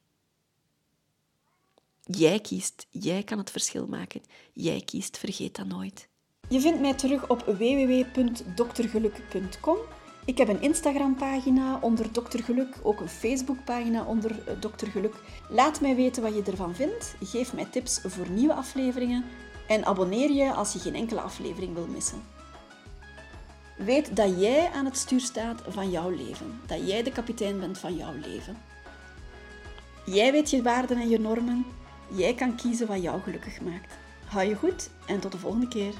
Jij 2.03 2.39
kiest, 2.39 2.87
jij 2.89 3.23
kan 3.23 3.37
het 3.37 3.51
verschil 3.51 3.87
maken. 3.87 4.21
Jij 4.53 4.81
kiest, 4.81 5.17
vergeet 5.17 5.55
dat 5.55 5.67
nooit. 5.67 6.07
Je 6.49 6.59
vindt 6.59 6.79
mij 6.79 6.93
terug 6.93 7.29
op 7.29 7.43
www.doktergeluk.com. 7.45 9.77
Ik 10.25 10.37
heb 10.37 10.47
een 10.47 10.61
Instagram-pagina 10.61 11.77
onder 11.81 12.13
Dokter 12.13 12.43
Geluk, 12.43 12.75
ook 12.81 12.99
een 12.99 13.09
Facebook-pagina 13.09 14.03
onder 14.03 14.31
eh, 14.31 14.53
Dokter 14.59 14.87
Geluk. 14.87 15.15
Laat 15.49 15.81
mij 15.81 15.95
weten 15.95 16.23
wat 16.23 16.35
je 16.35 16.43
ervan 16.43 16.75
vindt. 16.75 17.15
Geef 17.21 17.53
mij 17.53 17.65
tips 17.65 18.01
voor 18.03 18.29
nieuwe 18.29 18.53
afleveringen 18.53 19.25
en 19.67 19.85
abonneer 19.85 20.31
je 20.31 20.53
als 20.53 20.73
je 20.73 20.79
geen 20.79 20.95
enkele 20.95 21.21
aflevering 21.21 21.73
wil 21.73 21.87
missen. 21.87 22.21
Weet 23.77 24.15
dat 24.15 24.39
jij 24.39 24.69
aan 24.69 24.85
het 24.85 24.97
stuur 24.97 25.21
staat 25.21 25.61
van 25.67 25.89
jouw 25.89 26.09
leven, 26.09 26.59
dat 26.65 26.87
jij 26.87 27.03
de 27.03 27.11
kapitein 27.11 27.59
bent 27.59 27.77
van 27.77 27.95
jouw 27.95 28.13
leven. 28.13 28.57
Jij 30.05 30.31
weet 30.31 30.49
je 30.49 30.61
waarden 30.61 30.97
en 30.97 31.09
je 31.09 31.19
normen. 31.19 31.65
Jij 32.15 32.33
kan 32.33 32.55
kiezen 32.55 32.87
wat 32.87 33.01
jou 33.01 33.21
gelukkig 33.21 33.61
maakt. 33.61 33.93
Hou 34.25 34.47
je 34.47 34.55
goed 34.55 34.89
en 35.05 35.19
tot 35.19 35.31
de 35.31 35.37
volgende 35.37 35.67
keer. 35.67 35.93